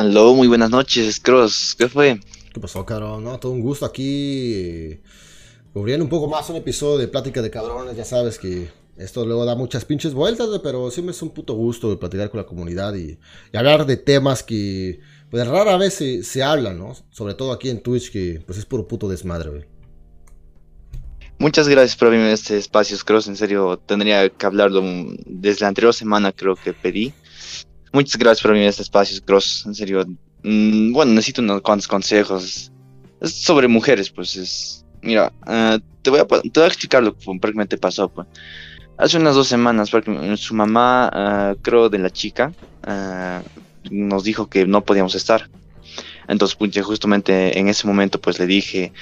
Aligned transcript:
Aló, 0.00 0.34
muy 0.34 0.48
buenas 0.48 0.70
noches, 0.70 1.20
Cross. 1.20 1.74
¿Qué 1.76 1.86
fue? 1.86 2.18
¿Qué 2.54 2.58
pasó, 2.58 2.86
cabrón? 2.86 3.22
No, 3.22 3.38
todo 3.38 3.52
un 3.52 3.60
gusto 3.60 3.84
aquí. 3.84 4.54
eh, 4.54 5.00
cubriendo 5.74 6.04
un 6.04 6.08
poco 6.08 6.26
más 6.26 6.48
un 6.48 6.56
episodio 6.56 6.96
de 6.96 7.06
Plática 7.06 7.42
de 7.42 7.50
Cabrones. 7.50 7.98
Ya 7.98 8.06
sabes 8.06 8.38
que 8.38 8.70
esto 8.96 9.26
luego 9.26 9.44
da 9.44 9.56
muchas 9.56 9.84
pinches 9.84 10.14
vueltas, 10.14 10.48
pero 10.62 10.90
siempre 10.90 11.14
es 11.14 11.20
un 11.20 11.28
puto 11.30 11.52
gusto 11.52 11.98
platicar 11.98 12.30
con 12.30 12.38
la 12.40 12.46
comunidad 12.46 12.94
y, 12.94 13.18
y 13.52 13.56
hablar 13.58 13.84
de 13.84 13.98
temas 13.98 14.42
que 14.42 15.00
pues 15.30 15.46
rara 15.46 15.76
vez 15.76 15.92
se, 15.92 16.22
se 16.24 16.42
hablan, 16.42 16.78
¿no? 16.78 16.94
Sobre 17.10 17.34
todo 17.34 17.52
aquí 17.52 17.68
en 17.68 17.82
Twitch, 17.82 18.10
que 18.10 18.42
pues 18.46 18.58
es 18.58 18.64
puro 18.64 18.88
puto 18.88 19.06
desmadre, 19.06 19.50
güey. 19.50 19.64
Muchas 21.38 21.68
gracias 21.68 21.96
por 21.96 22.08
abrirme 22.08 22.32
este 22.32 22.56
espacio, 22.56 22.96
Cross. 23.04 23.28
En 23.28 23.36
serio, 23.36 23.78
tendría 23.78 24.30
que 24.30 24.46
hablarlo 24.46 24.82
desde 25.26 25.60
la 25.60 25.68
anterior 25.68 25.92
semana, 25.92 26.32
creo 26.32 26.56
que 26.56 26.72
pedí. 26.72 27.12
Muchas 27.92 28.16
gracias 28.18 28.42
por 28.42 28.52
abrirme 28.52 28.68
este 28.68 28.82
espacio, 28.82 29.20
Cross. 29.24 29.64
En 29.66 29.74
serio, 29.74 30.04
mm, 30.44 30.92
bueno, 30.92 31.12
necesito 31.12 31.42
unos 31.42 31.60
cuantos 31.62 31.88
consejos. 31.88 32.70
Es 33.20 33.32
sobre 33.32 33.66
mujeres, 33.66 34.10
pues 34.10 34.36
es. 34.36 34.84
Mira, 35.02 35.32
ah, 35.42 35.78
te, 36.02 36.10
voy 36.10 36.20
a, 36.20 36.26
te 36.26 36.50
voy 36.54 36.64
a 36.64 36.66
explicar 36.66 37.02
lo 37.02 37.16
que 37.16 37.24
prácticamente 37.24 37.76
pasó. 37.78 38.08
Pues. 38.08 38.28
Hace 38.96 39.16
unas 39.16 39.34
dos 39.34 39.48
semanas, 39.48 39.90
su 40.36 40.54
mamá, 40.54 41.10
ah, 41.12 41.54
creo, 41.62 41.88
de 41.88 41.98
la 41.98 42.10
chica, 42.10 42.52
ah, 42.84 43.42
nos 43.90 44.22
dijo 44.22 44.48
que 44.48 44.66
no 44.66 44.84
podíamos 44.84 45.14
estar. 45.16 45.50
Entonces, 46.28 46.54
pucha, 46.54 46.82
justamente 46.82 47.58
en 47.58 47.68
ese 47.68 47.88
momento, 47.88 48.20
pues 48.20 48.38
le 48.38 48.46
dije, 48.46 48.92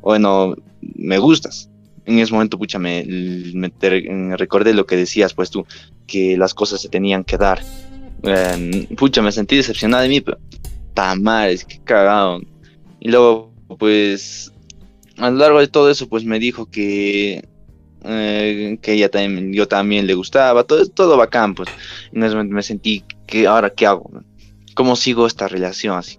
bueno, 0.00 0.54
me 0.80 1.18
gustas. 1.18 1.68
En 2.06 2.18
ese 2.18 2.32
momento, 2.32 2.56
pucha, 2.56 2.78
me 2.78 4.36
recordé 4.38 4.72
lo 4.72 4.86
que 4.86 4.96
decías, 4.96 5.34
pues 5.34 5.50
tú, 5.50 5.66
que 6.06 6.38
las 6.38 6.54
cosas 6.54 6.80
se 6.80 6.88
tenían 6.88 7.24
que 7.24 7.36
dar. 7.36 7.60
Eh, 8.22 8.88
pucha, 8.96 9.22
me 9.22 9.32
sentí 9.32 9.56
decepcionada 9.56 10.02
de 10.02 10.08
mí, 10.08 10.20
pero 10.20 10.38
tamales, 10.94 11.64
qué 11.64 11.78
cagado. 11.84 12.40
Y 13.00 13.10
luego, 13.10 13.52
pues, 13.78 14.52
a 15.16 15.30
lo 15.30 15.36
largo 15.36 15.60
de 15.60 15.68
todo 15.68 15.90
eso, 15.90 16.08
pues 16.08 16.24
me 16.24 16.38
dijo 16.38 16.66
que, 16.66 17.48
eh, 18.04 18.78
que 18.82 18.92
ella 18.92 19.08
también, 19.08 19.52
yo 19.52 19.68
también 19.68 20.06
le 20.06 20.14
gustaba, 20.14 20.64
todo, 20.64 20.86
todo 20.86 21.16
bacán, 21.16 21.54
pues. 21.54 21.68
Ese 22.12 22.30
momento 22.30 22.54
me 22.54 22.62
sentí, 22.62 23.04
que 23.26 23.46
ahora 23.46 23.70
qué 23.70 23.86
hago? 23.86 24.10
¿Cómo 24.74 24.96
sigo 24.96 25.26
esta 25.26 25.48
relación 25.48 25.96
así? 25.96 26.18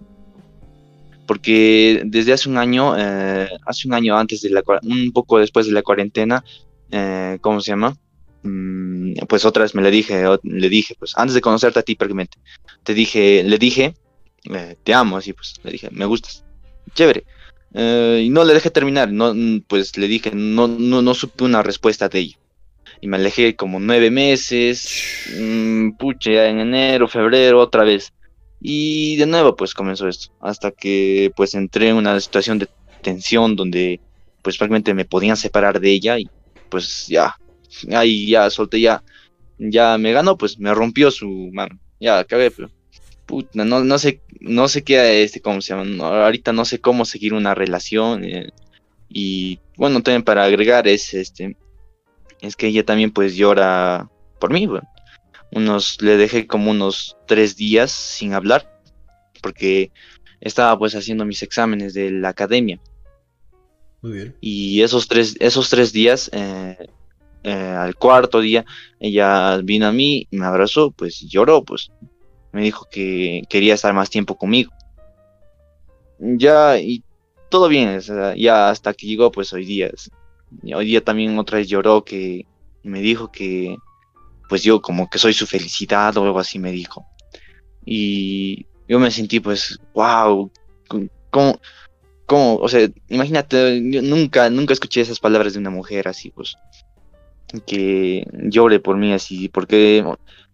Porque 1.26 2.02
desde 2.06 2.32
hace 2.32 2.48
un 2.48 2.58
año, 2.58 2.94
eh, 2.98 3.48
hace 3.66 3.86
un 3.86 3.94
año 3.94 4.16
antes 4.16 4.42
de 4.42 4.50
la, 4.50 4.62
un 4.82 5.12
poco 5.12 5.38
después 5.38 5.66
de 5.66 5.72
la 5.72 5.82
cuarentena, 5.82 6.42
eh, 6.90 7.38
¿cómo 7.40 7.60
se 7.60 7.72
llama? 7.72 7.96
Mm, 8.42 9.14
pues 9.28 9.44
otra 9.44 9.62
vez 9.62 9.74
me 9.74 9.82
le 9.82 9.90
dije, 9.90 10.24
le 10.42 10.68
dije, 10.68 10.94
pues 10.98 11.16
antes 11.16 11.34
de 11.34 11.40
conocerte 11.40 11.78
a 11.78 11.82
ti 11.82 11.94
prácticamente, 11.94 12.38
te 12.82 12.94
dije, 12.94 13.42
le 13.42 13.58
dije, 13.58 13.94
eh, 14.50 14.76
te 14.82 14.94
amo, 14.94 15.16
así 15.16 15.32
pues, 15.32 15.60
le 15.62 15.72
dije, 15.72 15.88
me 15.90 16.06
gustas, 16.06 16.44
chévere. 16.94 17.24
Eh, 17.74 18.22
y 18.24 18.30
no 18.30 18.44
le 18.44 18.54
dejé 18.54 18.70
terminar, 18.70 19.12
no, 19.12 19.34
mm, 19.34 19.62
pues 19.68 19.96
le 19.96 20.08
dije, 20.08 20.32
no, 20.34 20.68
no, 20.68 21.02
no 21.02 21.14
supe 21.14 21.44
una 21.44 21.62
respuesta 21.62 22.08
de 22.08 22.20
ella. 22.20 22.36
Y 23.00 23.08
me 23.08 23.16
alejé 23.16 23.56
como 23.56 23.80
nueve 23.80 24.10
meses, 24.10 24.88
mm, 25.38 25.92
pucha, 25.92 26.32
ya 26.32 26.48
en 26.48 26.60
enero, 26.60 27.08
febrero, 27.08 27.60
otra 27.60 27.84
vez. 27.84 28.12
Y 28.60 29.16
de 29.16 29.26
nuevo, 29.26 29.56
pues 29.56 29.74
comenzó 29.74 30.08
esto, 30.08 30.32
hasta 30.40 30.70
que 30.70 31.32
pues 31.36 31.54
entré 31.54 31.88
en 31.88 31.96
una 31.96 32.20
situación 32.20 32.58
de 32.58 32.68
tensión 33.02 33.56
donde 33.56 34.00
pues 34.42 34.58
prácticamente 34.58 34.94
me 34.94 35.04
podían 35.04 35.36
separar 35.36 35.80
de 35.80 35.90
ella 35.90 36.18
y 36.18 36.28
pues 36.68 37.06
ya, 37.08 37.36
ahí 37.92 38.28
ya 38.28 38.50
solté 38.50 38.80
ya, 38.80 39.02
ya 39.58 39.98
me 39.98 40.12
ganó, 40.12 40.36
pues 40.36 40.58
me 40.58 40.74
rompió 40.74 41.10
su 41.10 41.28
mano, 41.52 41.78
ya 41.98 42.24
cagué, 42.24 42.50
pero 42.50 42.70
puta, 43.26 43.64
no, 43.64 43.84
no 43.84 43.98
sé, 43.98 44.20
no 44.40 44.68
sé 44.68 44.82
qué, 44.82 45.22
este, 45.22 45.40
cómo 45.40 45.60
se 45.60 45.74
llama, 45.74 45.84
no, 45.84 46.04
ahorita 46.04 46.52
no 46.52 46.64
sé 46.64 46.80
cómo 46.80 47.04
seguir 47.04 47.34
una 47.34 47.54
relación 47.54 48.24
eh, 48.24 48.50
y 49.08 49.58
bueno, 49.76 50.02
también 50.02 50.22
para 50.22 50.44
agregar 50.44 50.88
es 50.88 51.14
este, 51.14 51.56
es 52.40 52.56
que 52.56 52.68
ella 52.68 52.84
también 52.84 53.10
pues 53.10 53.36
llora 53.36 54.08
por 54.38 54.52
mí, 54.52 54.66
bueno 54.66 54.88
unos, 55.52 56.00
le 56.00 56.16
dejé 56.16 56.46
como 56.46 56.70
unos 56.70 57.16
tres 57.26 57.56
días 57.56 57.90
sin 57.90 58.34
hablar, 58.34 58.80
porque 59.42 59.90
estaba 60.40 60.78
pues 60.78 60.94
haciendo 60.94 61.24
mis 61.24 61.42
exámenes 61.42 61.94
de 61.94 62.10
la 62.10 62.30
academia. 62.30 62.80
Muy 64.02 64.12
bien. 64.12 64.36
Y 64.40 64.82
esos 64.82 65.08
tres, 65.08 65.36
esos 65.40 65.68
tres 65.68 65.92
días, 65.92 66.30
eh, 66.32 66.88
eh, 67.42 67.52
al 67.52 67.96
cuarto 67.96 68.40
día, 68.40 68.64
ella 68.98 69.58
vino 69.58 69.86
a 69.86 69.92
mí, 69.92 70.26
me 70.30 70.46
abrazó, 70.46 70.90
pues 70.90 71.20
lloró, 71.20 71.64
pues 71.64 71.90
me 72.52 72.62
dijo 72.62 72.86
que 72.90 73.42
quería 73.48 73.74
estar 73.74 73.94
más 73.94 74.10
tiempo 74.10 74.36
conmigo. 74.36 74.72
Ya, 76.18 76.78
y 76.78 77.02
todo 77.48 77.68
bien, 77.68 77.98
ya 78.36 78.70
hasta 78.70 78.92
que 78.92 79.06
llegó 79.06 79.30
pues 79.32 79.52
hoy 79.52 79.64
día. 79.64 79.90
Hoy 80.74 80.84
día 80.86 81.02
también 81.02 81.38
otra 81.38 81.58
vez 81.58 81.68
lloró 81.68 82.04
que 82.04 82.46
me 82.82 83.00
dijo 83.00 83.30
que 83.30 83.76
pues 84.48 84.62
yo 84.62 84.82
como 84.82 85.08
que 85.08 85.18
soy 85.18 85.32
su 85.32 85.46
felicidad 85.46 86.16
o 86.16 86.24
algo 86.24 86.40
así 86.40 86.58
me 86.58 86.72
dijo. 86.72 87.06
Y 87.84 88.66
yo 88.88 88.98
me 88.98 89.10
sentí 89.10 89.40
pues, 89.40 89.78
wow, 89.94 90.50
¿cómo, 91.30 91.60
cómo, 92.26 92.56
o 92.56 92.68
sea, 92.68 92.88
imagínate, 93.08 93.80
yo 93.90 94.02
nunca, 94.02 94.50
nunca 94.50 94.72
escuché 94.72 95.00
esas 95.00 95.20
palabras 95.20 95.52
de 95.52 95.60
una 95.60 95.70
mujer 95.70 96.08
así, 96.08 96.30
pues, 96.30 96.56
que 97.66 98.24
llore 98.32 98.80
por 98.80 98.96
mí 98.96 99.12
así, 99.12 99.48
porque 99.48 100.04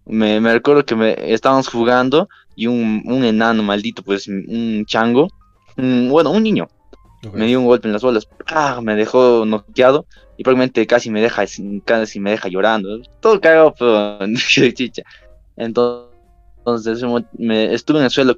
me, 0.05 0.41
me 0.41 0.53
recuerdo 0.53 0.85
que 0.85 0.97
me 0.97 1.33
estábamos 1.33 1.69
jugando 1.69 2.29
y 2.55 2.67
un, 2.69 3.03
un 3.07 3.25
enano 3.25 3.63
maldito, 3.63 4.03
pues, 4.03 4.29
un 4.29 4.85
chango, 4.87 5.29
un- 5.77 6.09
bueno, 6.11 6.31
un 6.31 6.43
niño, 6.43 6.69
Ok. 7.27 7.35
me 7.35 7.47
dio 7.47 7.61
un 7.61 7.67
golpe 7.67 7.89
en 7.89 7.93
las 7.93 8.03
bolas, 8.03 8.29
¡ah! 8.49 8.81
me 8.83 8.95
dejó 8.95 9.45
noqueado 9.47 10.07
y 10.39 10.43
probablemente 10.45 10.87
casi 10.87 11.11
me 11.11 11.21
deja, 11.21 11.45
casi 11.85 12.21
me 12.21 12.31
deja 12.31 12.49
llorando, 12.49 13.01
todo 13.21 13.41
cagado, 13.41 13.75
pero 13.79 14.19
chicha. 14.75 15.03
Entonces 15.57 17.03
me 17.39 17.73
estuve 17.75 17.99
en 17.99 18.05
el 18.05 18.11
suelo 18.11 18.37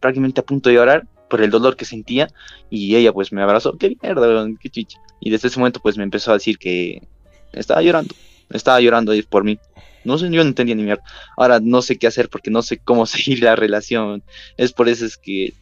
prácticamente 0.00 0.40
a 0.40 0.44
punto 0.44 0.68
de 0.68 0.76
llorar 0.76 1.06
por 1.28 1.40
el 1.40 1.50
dolor 1.50 1.76
que 1.76 1.84
sentía 1.84 2.28
y 2.70 2.96
ella 2.96 3.12
pues 3.12 3.32
me 3.32 3.42
abrazó, 3.42 3.76
qué 3.78 3.96
mierda, 4.02 4.46
qué 4.60 4.68
chicha. 4.70 4.98
Y 5.20 5.30
desde 5.30 5.48
ese 5.48 5.58
momento 5.58 5.80
pues 5.80 5.96
me 5.96 6.04
empezó 6.04 6.30
a 6.30 6.34
decir 6.34 6.58
que 6.58 7.06
estaba 7.52 7.82
llorando, 7.82 8.14
estaba 8.50 8.80
llorando 8.80 9.12
ahí 9.12 9.22
por 9.22 9.44
mí. 9.44 9.58
No 10.04 10.16
sé, 10.16 10.24
yo 10.30 10.42
no 10.42 10.48
entendía 10.48 10.74
ni 10.74 10.82
mierda. 10.82 11.02
Ahora 11.36 11.60
no 11.60 11.82
sé 11.82 11.98
qué 11.98 12.06
hacer 12.06 12.28
porque 12.30 12.50
no 12.50 12.62
sé 12.62 12.78
cómo 12.78 13.06
seguir 13.06 13.42
la 13.42 13.56
relación. 13.56 14.22
Es 14.56 14.72
por 14.72 14.88
eso 14.88 15.04
es 15.06 15.16
que 15.16 15.54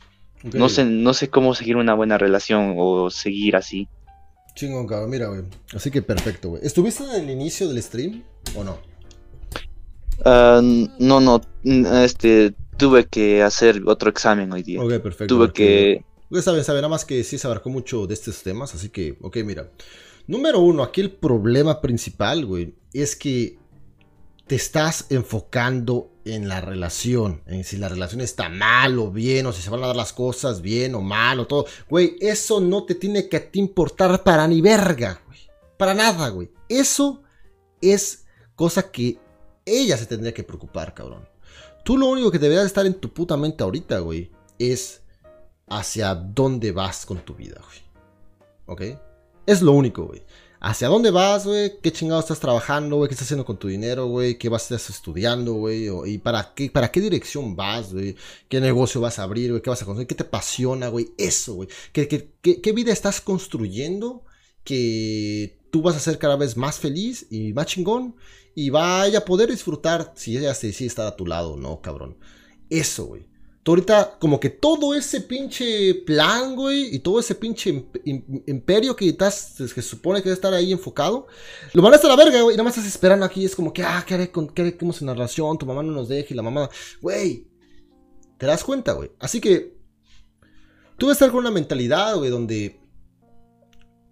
no 0.42 0.68
sé, 0.68 0.84
no 0.84 1.14
sé 1.14 1.28
cómo 1.28 1.54
seguir 1.54 1.76
una 1.76 1.94
buena 1.94 2.16
relación 2.18 2.74
o 2.78 3.10
seguir 3.10 3.56
así. 3.56 3.88
Chingón, 4.54 4.86
cabrón, 4.86 5.10
mira, 5.10 5.26
güey. 5.28 5.42
Así 5.74 5.90
que 5.90 6.02
perfecto, 6.02 6.50
güey. 6.50 6.64
¿Estuviste 6.64 7.04
en 7.04 7.10
el 7.24 7.30
inicio 7.30 7.68
del 7.68 7.82
stream 7.82 8.22
o 8.54 8.64
no? 8.64 8.78
Ah, 10.24 10.60
no, 10.62 11.20
no, 11.20 11.40
este, 12.02 12.54
tuve 12.76 13.06
que 13.06 13.42
hacer 13.42 13.82
otro 13.86 14.10
examen 14.10 14.52
hoy 14.52 14.62
día. 14.62 14.80
Ok, 14.82 14.90
perfecto. 15.00 15.26
tuve 15.34 15.46
porque- 15.46 16.00
que, 16.00 16.04
Ustedes 16.30 16.44
saben, 16.44 16.64
saben, 16.64 16.82
nada 16.82 16.90
más 16.90 17.06
que 17.06 17.24
sí 17.24 17.38
se 17.38 17.46
abarcó 17.46 17.70
mucho 17.70 18.06
de 18.06 18.12
estos 18.12 18.42
temas, 18.42 18.74
así 18.74 18.90
que, 18.90 19.16
ok, 19.22 19.38
mira. 19.44 19.70
Número 20.28 20.60
uno, 20.60 20.82
aquí 20.82 21.00
el 21.00 21.10
problema 21.10 21.80
principal, 21.80 22.44
güey, 22.44 22.74
es 22.92 23.16
que 23.16 23.58
te 24.46 24.56
estás 24.56 25.06
enfocando 25.08 26.12
en 26.26 26.48
la 26.48 26.60
relación, 26.60 27.42
en 27.46 27.64
si 27.64 27.78
la 27.78 27.88
relación 27.88 28.20
está 28.20 28.50
mal 28.50 28.98
o 28.98 29.10
bien, 29.10 29.46
o 29.46 29.52
si 29.54 29.62
se 29.62 29.70
van 29.70 29.82
a 29.82 29.86
dar 29.86 29.96
las 29.96 30.12
cosas 30.12 30.60
bien 30.60 30.94
o 30.94 31.00
mal 31.00 31.40
o 31.40 31.46
todo. 31.46 31.64
Güey, 31.88 32.16
eso 32.20 32.60
no 32.60 32.84
te 32.84 32.94
tiene 32.94 33.26
que 33.30 33.48
importar 33.54 34.22
para 34.22 34.46
ni 34.46 34.60
verga, 34.60 35.22
güey. 35.26 35.38
Para 35.78 35.94
nada, 35.94 36.28
güey. 36.28 36.50
Eso 36.68 37.22
es 37.80 38.26
cosa 38.54 38.90
que 38.90 39.18
ella 39.64 39.96
se 39.96 40.04
tendría 40.04 40.34
que 40.34 40.44
preocupar, 40.44 40.92
cabrón. 40.92 41.26
Tú 41.86 41.96
lo 41.96 42.06
único 42.06 42.30
que 42.30 42.38
deberías 42.38 42.66
estar 42.66 42.84
en 42.84 43.00
tu 43.00 43.14
puta 43.14 43.38
mente 43.38 43.64
ahorita, 43.64 44.00
güey, 44.00 44.30
es 44.58 45.00
hacia 45.68 46.14
dónde 46.14 46.70
vas 46.72 47.06
con 47.06 47.16
tu 47.18 47.34
vida, 47.34 47.62
güey. 47.64 47.78
¿Ok? 48.66 49.07
Es 49.48 49.62
lo 49.62 49.72
único, 49.72 50.06
güey. 50.06 50.22
¿Hacia 50.60 50.88
dónde 50.88 51.10
vas, 51.10 51.46
güey? 51.46 51.80
¿Qué 51.80 51.90
chingado 51.92 52.20
estás 52.20 52.38
trabajando, 52.40 52.96
güey? 52.96 53.08
¿Qué 53.08 53.14
estás 53.14 53.28
haciendo 53.28 53.46
con 53.46 53.58
tu 53.58 53.68
dinero, 53.68 54.06
güey? 54.08 54.36
¿Qué 54.36 54.48
vas 54.48 54.70
a 54.70 54.76
estar 54.76 54.94
estudiando, 54.94 55.54
güey? 55.54 55.88
¿Y 56.06 56.18
para 56.18 56.52
qué, 56.54 56.68
para 56.70 56.90
qué 56.90 57.00
dirección 57.00 57.56
vas, 57.56 57.92
güey? 57.94 58.14
¿Qué 58.48 58.60
negocio 58.60 59.00
vas 59.00 59.18
a 59.18 59.22
abrir, 59.22 59.50
güey? 59.50 59.62
¿Qué 59.62 59.70
vas 59.70 59.80
a 59.80 59.86
construir? 59.86 60.06
¿Qué 60.08 60.16
te 60.16 60.24
apasiona, 60.24 60.88
güey? 60.88 61.12
Eso, 61.16 61.54
güey. 61.54 61.68
¿Qué, 61.92 62.08
qué, 62.08 62.28
qué- 62.60 62.72
vida 62.72 62.92
estás 62.92 63.20
construyendo 63.22 64.24
que 64.64 65.58
tú 65.70 65.80
vas 65.82 65.96
a 65.96 66.00
ser 66.00 66.18
cada 66.18 66.36
vez 66.36 66.56
más 66.56 66.78
feliz 66.78 67.26
y 67.30 67.52
más 67.54 67.66
chingón? 67.66 68.16
Y 68.54 68.70
vaya 68.70 69.20
a 69.20 69.24
poder 69.24 69.48
disfrutar 69.50 70.12
si 70.16 70.36
ella 70.36 70.52
se 70.54 70.66
decide 70.68 70.88
estar 70.88 71.06
a 71.06 71.16
tu 71.16 71.24
lado, 71.26 71.56
¿no, 71.56 71.80
cabrón? 71.80 72.18
Eso, 72.68 73.06
güey. 73.06 73.27
Ahorita, 73.72 74.16
como 74.18 74.40
que 74.40 74.50
todo 74.50 74.94
ese 74.94 75.20
pinche 75.20 75.94
plan, 76.06 76.56
güey, 76.56 76.94
y 76.94 76.98
todo 77.00 77.20
ese 77.20 77.34
pinche 77.34 77.72
imp- 77.72 78.02
im- 78.04 78.42
imperio 78.46 78.96
que 78.96 79.08
estás, 79.08 79.54
que 79.58 79.66
se 79.68 79.82
supone 79.82 80.20
que 80.20 80.24
debe 80.28 80.34
estar 80.34 80.52
ahí 80.54 80.72
enfocado, 80.72 81.26
lo 81.72 81.82
mandaste 81.82 82.06
a 82.06 82.10
la 82.10 82.16
verga, 82.16 82.40
güey, 82.42 82.54
y 82.54 82.56
nada 82.56 82.64
más 82.64 82.76
estás 82.76 82.90
esperando 82.90 83.24
aquí, 83.26 83.44
es 83.44 83.54
como 83.54 83.72
que, 83.72 83.82
ah, 83.82 84.04
¿qué 84.06 84.14
haré 84.14 84.30
con, 84.30 84.48
qué 84.48 84.62
haré 84.62 84.76
con 84.76 84.92
la 85.00 85.14
relación? 85.14 85.58
Tu 85.58 85.66
mamá 85.66 85.82
no 85.82 85.92
nos 85.92 86.08
deja 86.08 86.28
y 86.32 86.36
la 86.36 86.42
mamá, 86.42 86.68
güey, 87.00 87.46
¿Te 88.38 88.46
das 88.46 88.62
cuenta, 88.62 88.92
güey? 88.92 89.10
Así 89.18 89.40
que 89.40 89.76
tú 90.96 91.08
a 91.08 91.12
estar 91.12 91.28
con 91.30 91.40
una 91.40 91.50
mentalidad, 91.50 92.16
güey, 92.16 92.30
donde 92.30 92.80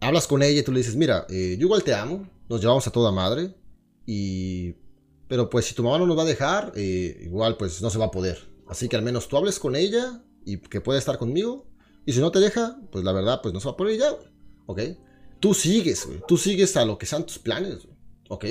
hablas 0.01 0.27
con 0.27 0.43
ella 0.43 0.61
y 0.61 0.65
tú 0.65 0.73
le 0.73 0.79
dices, 0.79 0.97
mira, 0.97 1.27
eh, 1.31 1.57
yo 1.59 1.67
igual 1.67 1.85
te 1.85 1.95
amo, 1.95 2.29
nos 2.49 2.61
llevamos 2.61 2.87
a 2.87 2.91
toda 2.91 3.13
madre, 3.13 3.55
y... 4.05 4.75
Pero 5.29 5.51
pues 5.51 5.65
si 5.67 5.75
tu 5.75 5.83
mamá 5.83 5.99
no 5.99 6.07
nos 6.07 6.17
va 6.17 6.23
a 6.23 6.27
dejar, 6.27 6.73
eh, 6.77 7.21
igual 7.25 7.57
pues 7.57 7.83
no 7.83 7.91
se 7.91 7.99
va 7.99 8.05
a 8.07 8.11
poder. 8.13 8.39
Así 8.69 8.89
que 8.89 8.97
al 8.97 9.03
menos 9.03 9.29
tú 9.29 9.37
hables 9.37 9.59
con 9.59 9.77
ella 9.77 10.23
y 10.45 10.59
que 10.59 10.81
puede 10.81 10.99
estar 10.99 11.19
conmigo. 11.19 11.69
Y 12.05 12.13
si 12.13 12.21
no 12.21 12.31
te 12.31 12.41
deja, 12.41 12.81
pues 12.91 13.05
la 13.05 13.13
verdad, 13.13 13.41
pues 13.43 13.53
no 13.53 13.61
se 13.61 13.67
va 13.67 13.73
a 13.73 13.77
poder 13.77 13.99
ya, 13.99 14.11
güey. 14.11 14.29
¿Ok? 14.67 14.81
Tú 15.41 15.55
sigues, 15.55 16.07
güey. 16.07 16.21
Tú 16.27 16.37
sigues 16.37 16.77
a 16.77 16.85
lo 16.85 16.99
que 16.99 17.07
sean 17.07 17.27
tus 17.27 17.39
planes, 17.39 17.85
güey. 17.85 17.97
¿Ok? 18.29 18.45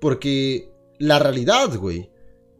Porque 0.00 0.70
la 0.98 1.18
realidad, 1.18 1.76
güey, 1.76 2.10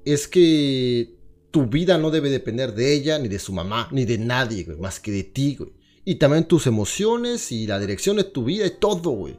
es 0.05 0.29
que 0.29 1.15
tu 1.51 1.67
vida 1.67 1.99
no 1.99 2.11
debe 2.11 2.31
depender 2.31 2.75
de 2.75 2.93
ella, 2.93 3.19
ni 3.19 3.29
de 3.29 3.39
su 3.39 3.53
mamá, 3.53 3.89
ni 3.93 4.05
de 4.05 4.19
nadie, 4.19 4.65
güey, 4.65 4.79
más 4.79 5.01
que 5.01 5.13
de 5.13 5.25
ti, 5.25 5.57
güey. 5.57 5.73
Y 6.05 6.17
también 6.17 6.49
tus 6.49 6.67
emociones 6.67 7.53
y 7.53 7.67
la 7.67 7.79
dirección 7.79 8.17
de 8.17 8.25
tu 8.25 8.45
vida 8.45 8.67
y 8.67 8.79
todo, 8.79 9.11
güey. 9.11 9.39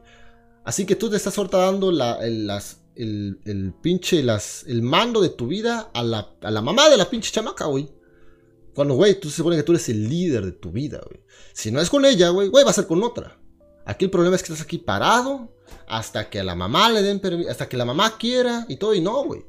Así 0.63 0.85
que 0.85 0.95
tú 0.95 1.09
te 1.09 1.17
estás 1.17 1.37
ahorita 1.37 1.57
dando 1.57 1.91
las, 1.91 2.81
el, 2.95 3.73
pinche, 3.81 4.19
el 4.19 4.81
mando 4.81 5.21
de 5.21 5.29
tu 5.29 5.47
vida 5.47 5.91
a 5.93 6.03
la, 6.03 6.35
a 6.41 6.51
la 6.51 6.61
mamá 6.61 6.89
de 6.89 6.97
la 6.97 7.09
pinche 7.09 7.31
chamaca, 7.31 7.65
güey. 7.65 7.89
Cuando, 8.73 8.95
güey, 8.95 9.19
tú 9.19 9.29
se 9.29 9.37
supone 9.37 9.55
que 9.55 9.63
tú 9.63 9.71
eres 9.71 9.87
el 9.89 10.09
líder 10.09 10.45
de 10.45 10.51
tu 10.51 10.71
vida, 10.71 11.01
güey. 11.05 11.21
Si 11.53 11.71
no 11.71 11.79
es 11.79 11.89
con 11.89 12.03
ella, 12.05 12.29
güey, 12.29 12.49
güey, 12.49 12.65
va 12.65 12.71
a 12.71 12.73
ser 12.73 12.87
con 12.87 13.01
otra. 13.03 13.39
Aquí 13.85 14.05
el 14.05 14.11
problema 14.11 14.35
es 14.35 14.43
que 14.43 14.51
estás 14.51 14.65
aquí 14.65 14.79
parado 14.79 15.53
hasta 15.87 16.29
que 16.29 16.39
a 16.39 16.43
la 16.43 16.55
mamá 16.55 16.89
le 16.89 17.01
den 17.01 17.19
permiso, 17.19 17.49
hasta 17.49 17.69
que 17.69 17.77
la 17.77 17.85
mamá 17.85 18.17
quiera 18.17 18.65
y 18.67 18.77
todo, 18.77 18.93
y 18.93 19.01
no, 19.01 19.23
güey. 19.23 19.45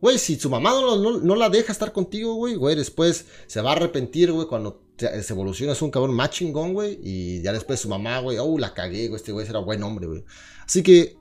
Güey, 0.00 0.18
si 0.18 0.38
su 0.38 0.48
mamá 0.48 0.70
no, 0.70 1.36
la 1.36 1.50
deja 1.50 1.72
estar 1.72 1.92
contigo, 1.92 2.34
güey, 2.34 2.54
güey, 2.54 2.76
después 2.76 3.26
se 3.46 3.60
va 3.60 3.70
a 3.70 3.72
arrepentir, 3.72 4.32
güey, 4.32 4.46
cuando 4.46 4.82
se 4.96 5.32
evoluciona, 5.32 5.72
es 5.72 5.82
un 5.82 5.90
cabrón 5.90 6.14
más 6.14 6.30
chingón, 6.30 6.72
güey, 6.72 6.98
y 7.02 7.42
ya 7.42 7.52
después 7.52 7.80
su 7.80 7.88
mamá, 7.88 8.18
güey, 8.20 8.38
oh, 8.38 8.58
la 8.58 8.72
cagué, 8.72 9.08
güey, 9.08 9.16
este 9.16 9.32
güey 9.32 9.46
era 9.46 9.58
buen 9.58 9.82
hombre, 9.82 10.06
güey. 10.06 10.24
Así 10.64 10.82
que 10.82 11.16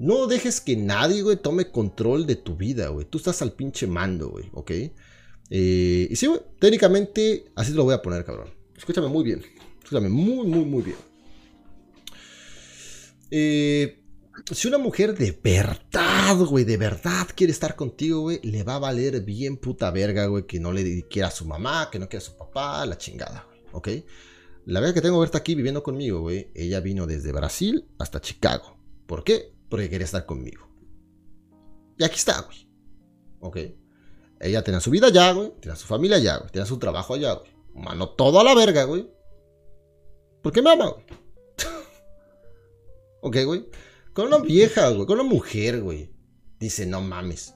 no 0.00 0.26
dejes 0.26 0.62
que 0.62 0.78
nadie, 0.78 1.20
güey, 1.20 1.36
tome 1.36 1.70
control 1.70 2.26
de 2.26 2.36
tu 2.36 2.56
vida, 2.56 2.88
güey. 2.88 3.04
Tú 3.04 3.18
estás 3.18 3.42
al 3.42 3.52
pinche 3.52 3.86
mando, 3.86 4.30
güey, 4.30 4.48
¿ok? 4.54 4.70
Eh, 5.50 6.08
y 6.10 6.16
sí, 6.16 6.26
güey, 6.26 6.40
técnicamente 6.58 7.52
así 7.54 7.72
te 7.72 7.76
lo 7.76 7.84
voy 7.84 7.92
a 7.92 8.00
poner, 8.00 8.24
cabrón. 8.24 8.48
Escúchame 8.74 9.08
muy 9.08 9.24
bien. 9.24 9.42
Escúchame 9.82 10.08
muy, 10.08 10.46
muy, 10.46 10.64
muy 10.64 10.82
bien. 10.84 10.96
Eh, 13.30 14.02
si 14.50 14.68
una 14.68 14.78
mujer 14.78 15.14
de 15.18 15.38
verdad, 15.44 16.34
güey, 16.46 16.64
de 16.64 16.78
verdad 16.78 17.28
quiere 17.34 17.52
estar 17.52 17.76
contigo, 17.76 18.22
güey, 18.22 18.40
le 18.42 18.62
va 18.62 18.76
a 18.76 18.78
valer 18.78 19.20
bien 19.20 19.58
puta 19.58 19.90
verga, 19.90 20.24
güey, 20.28 20.46
que 20.46 20.60
no 20.60 20.72
le 20.72 21.08
quiera 21.08 21.28
a 21.28 21.30
su 21.30 21.44
mamá, 21.44 21.90
que 21.92 21.98
no 21.98 22.08
quiera 22.08 22.24
a 22.24 22.26
su 22.26 22.38
papá, 22.38 22.86
la 22.86 22.96
chingada, 22.96 23.46
güey, 23.50 23.60
¿ok? 23.72 23.88
La 24.64 24.80
verga 24.80 24.94
que 24.94 25.02
tengo 25.02 25.16
ahorita 25.16 25.36
aquí 25.36 25.54
viviendo 25.54 25.82
conmigo, 25.82 26.20
güey, 26.20 26.50
ella 26.54 26.80
vino 26.80 27.06
desde 27.06 27.32
Brasil 27.32 27.84
hasta 27.98 28.22
Chicago. 28.22 28.78
¿Por 29.06 29.24
qué? 29.24 29.59
Porque 29.70 29.88
quería 29.88 30.04
estar 30.04 30.26
conmigo. 30.26 30.68
Y 31.96 32.04
aquí 32.04 32.16
está, 32.16 32.42
güey. 32.42 32.68
¿Ok? 33.40 33.56
Ella 34.40 34.64
tenía 34.64 34.80
su 34.80 34.90
vida 34.90 35.06
allá, 35.06 35.32
güey. 35.32 35.52
Tenía 35.60 35.76
su 35.76 35.86
familia 35.86 36.16
allá, 36.16 36.38
güey. 36.38 36.50
Tenía 36.50 36.66
su 36.66 36.78
trabajo 36.78 37.14
allá, 37.14 37.34
güey. 37.34 37.50
Mano 37.74 38.10
todo 38.10 38.40
a 38.40 38.44
la 38.44 38.54
verga, 38.54 38.84
güey. 38.84 39.08
¿Por 40.42 40.52
qué 40.52 40.60
me 40.60 40.70
ama, 40.70 40.88
güey? 40.88 41.04
ok, 43.22 43.36
güey. 43.46 43.68
Con 44.12 44.26
una 44.26 44.38
vieja, 44.38 44.88
güey, 44.88 45.06
con 45.06 45.20
una 45.20 45.28
mujer, 45.28 45.80
güey. 45.82 46.12
Dice, 46.58 46.84
no 46.86 47.00
mames. 47.00 47.54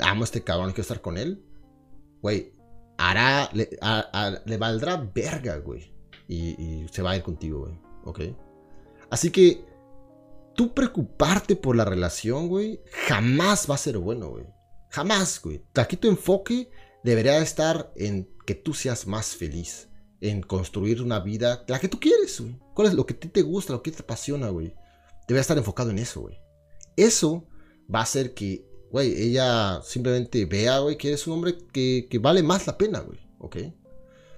Amo 0.00 0.22
a 0.22 0.24
este 0.24 0.42
cabrón, 0.42 0.70
quiero 0.70 0.82
estar 0.82 1.00
con 1.00 1.16
él. 1.16 1.44
Güey, 2.20 2.52
hará, 2.98 3.48
le, 3.52 4.56
valdrá 4.56 4.96
verga, 5.14 5.58
güey. 5.58 5.94
Y, 6.26 6.60
y, 6.60 6.88
se 6.90 7.02
va 7.02 7.12
a 7.12 7.16
ir 7.16 7.22
contigo, 7.22 7.60
güey. 7.60 7.78
¿Ok? 8.04 8.20
Así 9.10 9.30
que 9.30 9.64
tú 10.54 10.74
preocuparte 10.74 11.56
por 11.56 11.76
la 11.76 11.84
relación, 11.84 12.48
güey, 12.48 12.80
jamás 13.06 13.68
va 13.68 13.74
a 13.74 13.78
ser 13.78 13.98
bueno, 13.98 14.30
güey. 14.30 14.46
Jamás, 14.90 15.40
güey. 15.42 15.62
Aquí 15.74 15.96
tu 15.96 16.08
enfoque 16.08 16.70
debería 17.02 17.38
estar 17.38 17.92
en 17.96 18.28
que 18.46 18.54
tú 18.54 18.74
seas 18.74 19.06
más 19.06 19.34
feliz. 19.34 19.88
En 20.20 20.40
construir 20.40 21.02
una 21.02 21.20
vida, 21.20 21.64
la 21.68 21.78
que 21.78 21.88
tú 21.88 22.00
quieres, 22.00 22.40
güey. 22.40 22.58
¿Cuál 22.74 22.88
es 22.88 22.94
lo 22.94 23.04
que 23.04 23.14
a 23.14 23.20
ti 23.20 23.28
te 23.28 23.42
gusta, 23.42 23.72
lo 23.72 23.82
que 23.82 23.90
te 23.90 24.02
apasiona, 24.02 24.48
güey? 24.48 24.74
Debe 25.28 25.40
estar 25.40 25.58
enfocado 25.58 25.90
en 25.90 25.98
eso, 25.98 26.22
güey. 26.22 26.38
Eso 26.96 27.46
va 27.92 28.00
a 28.00 28.04
hacer 28.04 28.32
que, 28.34 28.64
güey, 28.90 29.20
ella 29.20 29.82
simplemente 29.82 30.46
vea, 30.46 30.78
güey, 30.78 30.96
que 30.96 31.08
eres 31.08 31.26
un 31.26 31.34
hombre 31.34 31.58
que, 31.72 32.08
vale 32.20 32.42
más 32.42 32.66
la 32.66 32.78
pena, 32.78 33.00
güey. 33.00 33.18
¿Ok? 33.38 33.56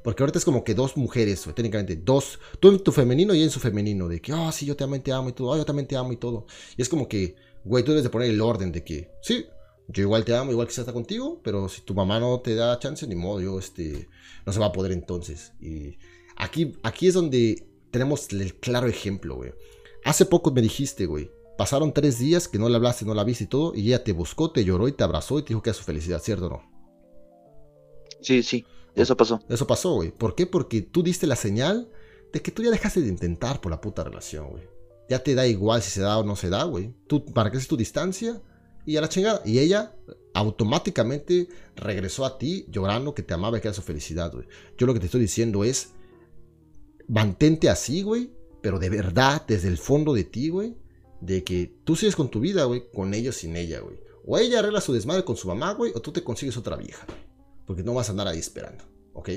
Porque 0.06 0.22
ahorita 0.22 0.38
es 0.38 0.44
como 0.44 0.62
que 0.62 0.72
dos 0.72 0.96
mujeres, 0.96 1.48
técnicamente, 1.52 1.96
dos, 1.96 2.38
tú 2.60 2.68
en 2.68 2.78
tu 2.78 2.92
femenino 2.92 3.34
y 3.34 3.42
en 3.42 3.50
su 3.50 3.58
femenino, 3.58 4.06
de 4.06 4.20
que, 4.20 4.32
oh, 4.32 4.52
sí, 4.52 4.64
yo 4.64 4.76
también 4.76 5.02
te 5.02 5.10
amo 5.10 5.30
y 5.30 5.32
todo, 5.32 5.48
oh, 5.48 5.56
yo 5.56 5.64
también 5.64 5.88
te 5.88 5.96
amo 5.96 6.12
y 6.12 6.16
todo. 6.16 6.46
Y 6.76 6.82
es 6.82 6.88
como 6.88 7.08
que, 7.08 7.34
güey, 7.64 7.82
tú 7.82 7.90
debes 7.90 8.04
de 8.04 8.10
poner 8.10 8.30
el 8.30 8.40
orden 8.40 8.70
de 8.70 8.84
que, 8.84 9.10
sí, 9.20 9.46
yo 9.88 10.02
igual 10.04 10.24
te 10.24 10.32
amo, 10.36 10.52
igual 10.52 10.68
que 10.68 10.74
está 10.80 10.92
contigo, 10.92 11.40
pero 11.42 11.68
si 11.68 11.80
tu 11.80 11.92
mamá 11.92 12.20
no 12.20 12.38
te 12.38 12.54
da 12.54 12.78
chance, 12.78 13.04
ni 13.08 13.16
modo, 13.16 13.40
yo, 13.40 13.58
este, 13.58 14.08
no 14.46 14.52
se 14.52 14.60
va 14.60 14.66
a 14.66 14.72
poder 14.72 14.92
entonces. 14.92 15.54
Y 15.60 15.98
aquí, 16.36 16.74
aquí 16.84 17.08
es 17.08 17.14
donde 17.14 17.66
tenemos 17.90 18.28
el 18.30 18.54
claro 18.60 18.86
ejemplo, 18.86 19.34
güey. 19.34 19.54
Hace 20.04 20.24
poco 20.24 20.52
me 20.52 20.62
dijiste, 20.62 21.06
güey. 21.06 21.32
Pasaron 21.58 21.92
tres 21.92 22.20
días 22.20 22.46
que 22.46 22.60
no 22.60 22.68
le 22.68 22.76
hablaste, 22.76 23.04
no 23.04 23.12
la 23.12 23.24
viste 23.24 23.42
y 23.42 23.48
todo, 23.48 23.74
y 23.74 23.88
ella 23.88 24.04
te 24.04 24.12
buscó, 24.12 24.52
te 24.52 24.64
lloró 24.64 24.86
y 24.86 24.92
te 24.92 25.02
abrazó 25.02 25.40
y 25.40 25.42
te 25.42 25.48
dijo 25.48 25.62
que 25.62 25.70
era 25.70 25.76
su 25.76 25.82
felicidad, 25.82 26.22
¿cierto 26.22 26.46
o 26.46 26.50
no? 26.50 26.76
Sí, 28.20 28.44
sí, 28.44 28.64
eso 29.02 29.16
pasó. 29.16 29.40
Eso 29.48 29.66
pasó, 29.66 29.94
güey. 29.94 30.10
¿Por 30.10 30.34
qué? 30.34 30.46
Porque 30.46 30.82
tú 30.82 31.02
diste 31.02 31.26
la 31.26 31.36
señal 31.36 31.90
de 32.32 32.40
que 32.40 32.50
tú 32.50 32.62
ya 32.62 32.70
dejaste 32.70 33.02
de 33.02 33.08
intentar 33.08 33.60
por 33.60 33.70
la 33.70 33.80
puta 33.80 34.02
relación, 34.02 34.50
güey. 34.50 34.64
Ya 35.08 35.22
te 35.22 35.34
da 35.34 35.46
igual 35.46 35.82
si 35.82 35.90
se 35.90 36.00
da 36.00 36.18
o 36.18 36.24
no 36.24 36.34
se 36.34 36.48
da, 36.48 36.64
güey. 36.64 36.94
Tú 37.06 37.24
marcaste 37.34 37.68
tu 37.68 37.76
distancia 37.76 38.40
y 38.86 38.96
a 38.96 39.00
la 39.00 39.08
chingada. 39.08 39.42
Y 39.44 39.58
ella 39.58 39.94
automáticamente 40.34 41.48
regresó 41.76 42.24
a 42.24 42.38
ti 42.38 42.66
llorando 42.68 43.14
que 43.14 43.22
te 43.22 43.34
amaba 43.34 43.58
y 43.58 43.60
que 43.60 43.68
era 43.68 43.74
su 43.74 43.82
felicidad, 43.82 44.32
güey. 44.32 44.46
Yo 44.78 44.86
lo 44.86 44.94
que 44.94 45.00
te 45.00 45.06
estoy 45.06 45.20
diciendo 45.20 45.62
es, 45.62 45.92
mantente 47.08 47.68
así, 47.68 48.02
güey, 48.02 48.30
pero 48.62 48.78
de 48.78 48.90
verdad, 48.90 49.44
desde 49.46 49.68
el 49.68 49.78
fondo 49.78 50.14
de 50.14 50.24
ti, 50.24 50.48
güey, 50.48 50.76
de 51.20 51.44
que 51.44 51.72
tú 51.84 51.96
sigues 51.96 52.16
con 52.16 52.30
tu 52.30 52.40
vida, 52.40 52.64
güey, 52.64 52.90
con 52.92 53.14
ellos 53.14 53.36
sin 53.36 53.56
ella, 53.56 53.80
güey. 53.80 54.00
O 54.26 54.38
ella 54.38 54.58
arregla 54.58 54.80
su 54.80 54.92
desmadre 54.92 55.24
con 55.24 55.36
su 55.36 55.48
mamá, 55.48 55.72
güey, 55.74 55.92
o 55.94 56.00
tú 56.00 56.12
te 56.12 56.24
consigues 56.24 56.56
otra 56.56 56.76
vieja, 56.76 57.06
Porque 57.66 57.82
no 57.82 57.94
vas 57.94 58.08
a 58.08 58.12
andar 58.12 58.28
ahí 58.28 58.38
esperando, 58.38 58.84
¿ok? 59.12 59.30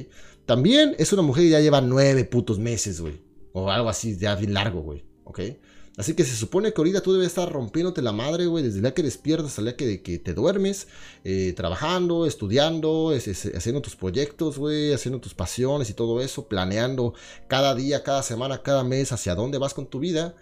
También 0.45 0.95
es 0.97 1.13
una 1.13 1.21
mujer 1.21 1.43
que 1.43 1.49
ya 1.49 1.59
lleva 1.59 1.81
nueve 1.81 2.25
putos 2.25 2.59
meses, 2.59 3.01
güey. 3.01 3.21
O 3.53 3.69
algo 3.69 3.89
así, 3.89 4.17
ya 4.17 4.35
bien 4.35 4.53
largo, 4.53 4.81
güey, 4.81 5.03
¿ok? 5.23 5.39
Así 5.99 6.13
que 6.13 6.23
se 6.23 6.33
supone 6.33 6.71
que 6.71 6.79
ahorita 6.79 7.01
tú 7.01 7.11
debes 7.11 7.27
estar 7.27 7.51
rompiéndote 7.51 8.01
la 8.01 8.13
madre, 8.13 8.45
güey, 8.45 8.63
desde 8.63 8.77
el 8.77 8.83
día 8.83 8.93
que 8.93 9.03
despiertas 9.03 9.47
hasta 9.47 9.59
el 9.59 9.65
día 9.65 9.75
que, 9.75 10.01
que 10.01 10.17
te 10.17 10.33
duermes, 10.33 10.87
eh, 11.25 11.51
trabajando, 11.57 12.25
estudiando, 12.25 13.11
haciendo 13.11 13.81
tus 13.81 13.97
proyectos, 13.97 14.57
güey, 14.57 14.93
haciendo 14.93 15.19
tus 15.19 15.33
pasiones 15.33 15.89
y 15.89 15.93
todo 15.93 16.21
eso, 16.21 16.47
planeando 16.47 17.15
cada 17.49 17.75
día, 17.75 18.01
cada 18.01 18.23
semana, 18.23 18.61
cada 18.63 18.85
mes 18.85 19.11
hacia 19.11 19.35
dónde 19.35 19.57
vas 19.57 19.73
con 19.73 19.87
tu 19.87 19.99
vida. 19.99 20.35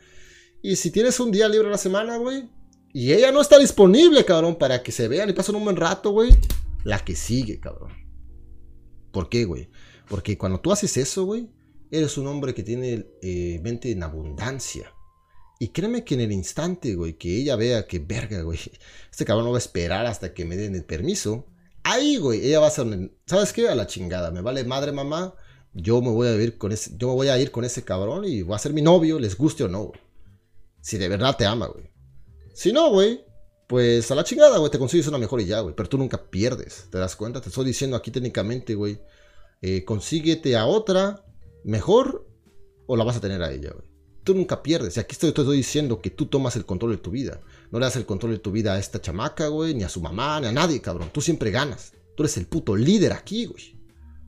Y 0.62 0.75
si 0.75 0.91
tienes 0.91 1.20
un 1.20 1.32
día 1.32 1.50
libre 1.50 1.70
a 1.70 1.72
la 1.72 1.79
semana, 1.79 2.17
güey, 2.17 2.50
y 2.94 3.13
ella 3.13 3.32
no 3.32 3.41
está 3.41 3.58
disponible, 3.58 4.25
cabrón, 4.25 4.58
para 4.58 4.84
que 4.84 4.91
se 4.91 5.08
vean 5.08 5.27
y 5.27 5.34
pasen 5.34 5.56
un 5.56 5.63
buen 5.63 5.75
rato, 5.75 6.12
güey, 6.12 6.36
la 6.88 7.03
que 7.03 7.17
sigue, 7.17 7.60
cabrón. 7.60 7.91
¿Por 9.12 9.27
qué, 9.27 9.44
güey? 9.44 9.70
Porque 10.08 10.38
cuando 10.38 10.62
tú 10.62 10.72
haces 10.72 10.96
eso, 10.96 11.25
güey, 11.25 11.50
eres 11.91 12.17
un 12.17 12.27
hombre 12.27 12.53
que 12.53 12.63
tiene 12.63 13.06
eh, 13.22 13.60
mente 13.62 13.91
en 13.91 14.03
abundancia. 14.03 14.94
Y 15.60 15.70
créeme 15.70 16.06
que 16.06 16.13
en 16.13 16.22
el 16.22 16.32
instante, 16.32 16.96
güey, 16.96 17.17
que 17.17 17.36
ella 17.36 17.58
vea 17.58 17.88
que 17.88 18.00
verga, 18.00 18.41
güey, 18.41 18.60
este 19.12 19.25
cabrón 19.25 19.44
no 19.44 19.51
va 19.51 19.58
a 19.58 19.60
esperar 19.60 20.06
hasta 20.06 20.34
que 20.34 20.46
me 20.46 20.56
den 20.56 20.75
el 20.75 20.86
permiso. 20.86 21.46
Ahí, 21.84 22.15
güey, 22.15 22.46
ella 22.46 22.62
va 22.62 22.67
a 22.67 22.72
ser, 22.72 23.12
¿sabes 23.25 23.51
qué? 23.51 23.67
A 23.67 23.75
la 23.75 23.88
chingada, 23.88 24.32
me 24.32 24.39
vale 24.39 24.63
madre 24.63 24.94
mamá. 24.94 25.36
Yo 25.74 26.01
me 26.01 26.12
voy 26.12 26.27
a 26.27 26.41
ir 26.41 26.58
con 26.58 26.72
ese, 26.72 26.91
yo 26.96 27.10
me 27.10 27.15
voy 27.15 27.27
a 27.27 27.38
ir 27.38 27.51
con 27.51 27.65
ese 27.65 27.84
cabrón 27.84 28.24
y 28.24 28.44
voy 28.44 28.56
a 28.56 28.60
ser 28.60 28.72
mi 28.72 28.82
novio, 28.82 29.20
les 29.20 29.36
guste 29.36 29.65
o 29.65 29.67
no, 29.67 29.91
Si 30.79 30.98
de 30.98 31.10
verdad 31.10 31.36
te 31.36 31.46
ama, 31.46 31.67
güey. 31.67 31.91
Si 32.53 32.72
no, 32.72 32.91
güey, 32.91 33.26
pues 33.67 34.09
a 34.12 34.15
la 34.15 34.24
chingada, 34.24 34.57
güey, 34.57 34.71
te 34.71 34.79
consigues 34.79 35.07
una 35.07 35.17
mejor 35.17 35.41
y 35.41 35.45
ya, 35.45 35.59
güey. 35.59 35.75
Pero 35.75 35.89
tú 35.89 35.97
nunca 35.97 36.29
pierdes, 36.29 36.88
¿te 36.89 36.97
das 36.97 37.15
cuenta? 37.15 37.41
Te 37.41 37.50
estoy 37.50 37.65
diciendo 37.65 37.95
aquí 37.97 38.12
técnicamente, 38.12 38.75
güey. 38.75 39.00
Eh, 39.62 39.83
consíguete 39.86 40.55
a 40.55 40.65
otra 40.65 41.25
mejor 41.63 42.27
o 42.86 42.95
la 42.95 43.03
vas 43.03 43.17
a 43.17 43.21
tener 43.21 43.41
a 43.43 43.51
ella, 43.51 43.71
güey 43.74 43.88
tú 44.27 44.36
nunca 44.36 44.62
pierdes. 44.62 44.97
Y 44.97 45.00
aquí 45.00 45.13
estoy, 45.13 45.31
te 45.31 45.41
estoy 45.41 45.55
diciendo 45.55 46.01
que 46.01 46.09
tú 46.09 46.25
tomas 46.25 46.57
el 46.57 46.65
control 46.65 46.91
de 46.91 46.97
tu 46.97 47.12
vida. 47.12 47.39
No 47.71 47.79
le 47.79 47.86
das 47.86 47.95
el 47.95 48.05
control 48.05 48.33
de 48.33 48.39
tu 48.39 48.51
vida 48.51 48.74
a 48.74 48.77
esta 48.77 49.01
chamaca, 49.01 49.47
güey, 49.47 49.74
ni 49.74 49.86
a 49.86 49.89
su 49.89 50.01
mamá, 50.01 50.41
ni 50.41 50.47
a 50.47 50.51
nadie, 50.51 50.81
cabrón. 50.81 51.09
Tú 51.13 51.21
siempre 51.21 51.50
ganas. 51.50 51.93
Tú 52.17 52.24
eres 52.24 52.36
el 52.36 52.45
puto 52.45 52.75
líder 52.75 53.13
aquí, 53.13 53.45
güey. 53.45 53.79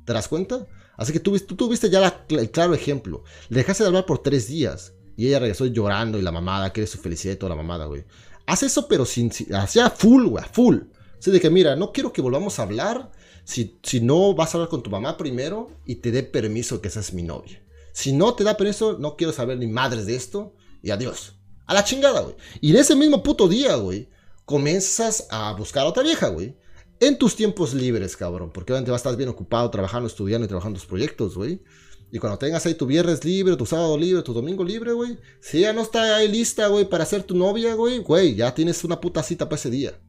¿Te 0.05 0.13
das 0.13 0.29
cuenta? 0.29 0.65
Así 0.95 1.11
que 1.11 1.19
tú, 1.19 1.37
tú 1.39 1.55
tuviste 1.55 1.89
ya 1.89 2.25
el 2.29 2.49
claro 2.49 2.73
ejemplo. 2.73 3.25
Le 3.49 3.57
dejaste 3.57 3.83
de 3.83 3.87
hablar 3.87 4.05
por 4.05 4.23
tres 4.23 4.47
días. 4.47 4.93
Y 5.17 5.27
ella 5.27 5.39
regresó 5.39 5.65
llorando 5.65 6.17
y 6.17 6.21
la 6.21 6.31
mamada, 6.31 6.71
que 6.71 6.79
eres 6.79 6.91
su 6.91 6.97
felicidad 6.99 7.33
y 7.33 7.37
toda 7.37 7.49
la 7.49 7.61
mamada, 7.61 7.85
güey. 7.85 8.05
Haz 8.49 8.63
eso, 8.63 8.87
pero 8.87 9.05
sin. 9.05 9.31
Hacía 9.53 9.91
full, 9.91 10.25
güey, 10.25 10.43
full. 10.51 10.77
Así 11.19 11.29
de 11.29 11.39
que, 11.39 11.51
mira, 11.51 11.75
no 11.75 11.91
quiero 11.91 12.11
que 12.11 12.21
volvamos 12.21 12.57
a 12.57 12.63
hablar 12.63 13.11
si, 13.43 13.79
si 13.83 14.01
no 14.01 14.33
vas 14.33 14.53
a 14.53 14.57
hablar 14.57 14.69
con 14.69 14.81
tu 14.81 14.89
mamá 14.89 15.17
primero 15.17 15.69
y 15.85 15.95
te 15.95 16.11
dé 16.11 16.23
permiso 16.23 16.81
que 16.81 16.89
seas 16.89 17.13
mi 17.13 17.21
novia. 17.21 17.63
Si 17.93 18.11
no 18.11 18.33
te 18.33 18.43
da 18.43 18.57
permiso, 18.57 18.97
no 18.97 19.17
quiero 19.17 19.33
saber 19.33 19.59
ni 19.59 19.67
madres 19.67 20.07
de 20.07 20.15
esto 20.15 20.55
y 20.81 20.89
adiós. 20.89 21.35
A 21.67 21.75
la 21.75 21.83
chingada, 21.83 22.21
güey. 22.21 22.35
Y 22.59 22.71
en 22.71 22.77
ese 22.77 22.95
mismo 22.95 23.21
puto 23.21 23.47
día, 23.47 23.75
güey, 23.75 24.09
comienzas 24.45 25.27
a 25.29 25.53
buscar 25.53 25.83
a 25.85 25.89
otra 25.89 26.01
vieja, 26.01 26.29
güey. 26.29 26.57
En 26.99 27.19
tus 27.19 27.35
tiempos 27.35 27.75
libres, 27.75 28.17
cabrón. 28.17 28.49
Porque 28.51 28.73
obviamente 28.73 28.89
vas 28.89 29.05
a 29.05 29.09
estar 29.09 29.15
bien 29.15 29.29
ocupado 29.29 29.69
trabajando, 29.69 30.07
estudiando 30.07 30.45
y 30.45 30.47
trabajando 30.47 30.79
tus 30.79 30.87
proyectos, 30.87 31.35
güey. 31.35 31.61
Y 32.11 32.19
cuando 32.19 32.39
tengas 32.39 32.65
ahí 32.65 32.73
tu 32.73 32.85
viernes 32.85 33.23
libre, 33.23 33.55
tu 33.55 33.65
sábado 33.65 33.97
libre, 33.97 34.23
tu 34.23 34.33
domingo 34.33 34.63
libre, 34.63 34.93
güey. 34.93 35.17
Si 35.41 35.59
ya 35.59 35.73
no 35.73 35.81
está 35.81 36.17
ahí 36.17 36.27
lista, 36.27 36.67
güey, 36.67 36.85
para 36.85 37.05
ser 37.05 37.23
tu 37.23 37.35
novia, 37.35 37.75
güey, 37.75 37.99
güey, 37.99 38.35
ya 38.35 38.53
tienes 38.53 38.83
una 38.83 38.99
puta 38.99 39.21
cita 39.21 39.45
para 39.45 39.57
ese 39.57 39.69
día. 39.69 39.99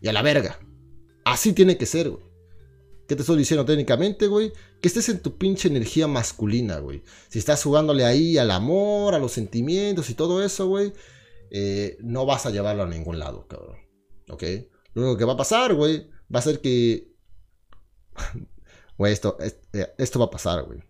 Y 0.00 0.08
a 0.08 0.12
la 0.12 0.22
verga. 0.22 0.58
Así 1.24 1.52
tiene 1.52 1.76
que 1.76 1.86
ser, 1.86 2.10
güey. 2.10 2.22
¿Qué 3.06 3.16
te 3.16 3.22
estoy 3.22 3.36
diciendo 3.36 3.64
técnicamente, 3.64 4.26
güey? 4.26 4.52
Que 4.80 4.88
estés 4.88 5.08
en 5.10 5.20
tu 5.20 5.36
pinche 5.36 5.68
energía 5.68 6.08
masculina, 6.08 6.78
güey. 6.78 7.02
Si 7.28 7.38
estás 7.38 7.62
jugándole 7.62 8.04
ahí 8.04 8.38
al 8.38 8.50
amor, 8.50 9.14
a 9.14 9.18
los 9.18 9.32
sentimientos 9.32 10.08
y 10.08 10.14
todo 10.14 10.42
eso, 10.42 10.66
güey, 10.68 10.92
eh, 11.50 11.98
no 12.00 12.24
vas 12.24 12.46
a 12.46 12.50
llevarlo 12.50 12.84
a 12.84 12.88
ningún 12.88 13.18
lado, 13.18 13.46
cabrón. 13.46 13.76
¿Ok? 14.30 14.44
Lo 14.94 15.02
único 15.02 15.18
que 15.18 15.24
va 15.24 15.34
a 15.34 15.36
pasar, 15.36 15.74
güey, 15.74 16.08
va 16.34 16.38
a 16.38 16.42
ser 16.42 16.60
que... 16.60 17.12
Güey, 18.98 19.14
esto, 19.14 19.36
eh, 19.40 19.94
esto 19.98 20.18
va 20.18 20.26
a 20.26 20.30
pasar, 20.30 20.64
güey. 20.64 20.80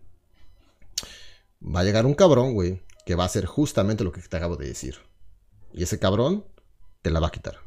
Va 1.63 1.79
a 1.79 1.83
llegar 1.83 2.05
un 2.05 2.13
cabrón, 2.13 2.53
güey, 2.53 2.81
que 3.05 3.15
va 3.15 3.23
a 3.23 3.27
hacer 3.27 3.45
justamente 3.45 4.03
lo 4.03 4.11
que 4.11 4.21
te 4.21 4.37
acabo 4.37 4.57
de 4.57 4.67
decir. 4.67 4.97
Y 5.71 5.83
ese 5.83 5.99
cabrón 5.99 6.45
te 7.01 7.09
la 7.09 7.19
va 7.19 7.27
a 7.27 7.31
quitar. 7.31 7.57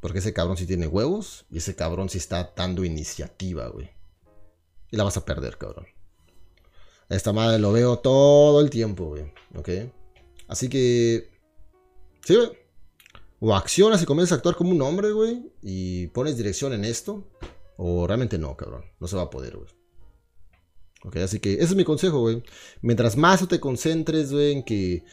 Porque 0.00 0.20
ese 0.20 0.32
cabrón 0.32 0.56
sí 0.56 0.66
tiene 0.66 0.86
huevos 0.86 1.46
y 1.50 1.58
ese 1.58 1.74
cabrón 1.74 2.08
sí 2.08 2.18
está 2.18 2.52
dando 2.56 2.84
iniciativa, 2.84 3.68
güey. 3.68 3.90
Y 4.90 4.96
la 4.96 5.04
vas 5.04 5.16
a 5.16 5.24
perder, 5.24 5.58
cabrón. 5.58 5.86
Esta 7.08 7.32
madre 7.32 7.58
lo 7.58 7.72
veo 7.72 7.98
todo 7.98 8.60
el 8.60 8.70
tiempo, 8.70 9.06
güey. 9.06 9.32
¿Ok? 9.56 9.68
Así 10.46 10.68
que... 10.68 11.30
Sí, 12.24 12.36
güey. 12.36 12.52
O 13.40 13.54
accionas 13.54 14.02
y 14.02 14.06
comienzas 14.06 14.32
a 14.32 14.36
actuar 14.36 14.56
como 14.56 14.70
un 14.70 14.82
hombre, 14.82 15.12
güey. 15.12 15.52
Y 15.62 16.08
pones 16.08 16.36
dirección 16.36 16.72
en 16.72 16.84
esto. 16.84 17.26
O 17.76 18.06
realmente 18.06 18.38
no, 18.38 18.56
cabrón. 18.56 18.84
No 19.00 19.08
se 19.08 19.16
va 19.16 19.22
a 19.22 19.30
poder, 19.30 19.56
güey. 19.56 19.77
Ok, 21.04 21.16
así 21.16 21.40
que 21.40 21.54
ese 21.54 21.64
es 21.64 21.74
mi 21.76 21.84
consejo, 21.84 22.20
güey. 22.20 22.42
Mientras 22.82 23.16
más 23.16 23.46
te 23.46 23.60
concentres, 23.60 24.32
güey, 24.32 24.52
en 24.52 24.62
que 24.62 25.04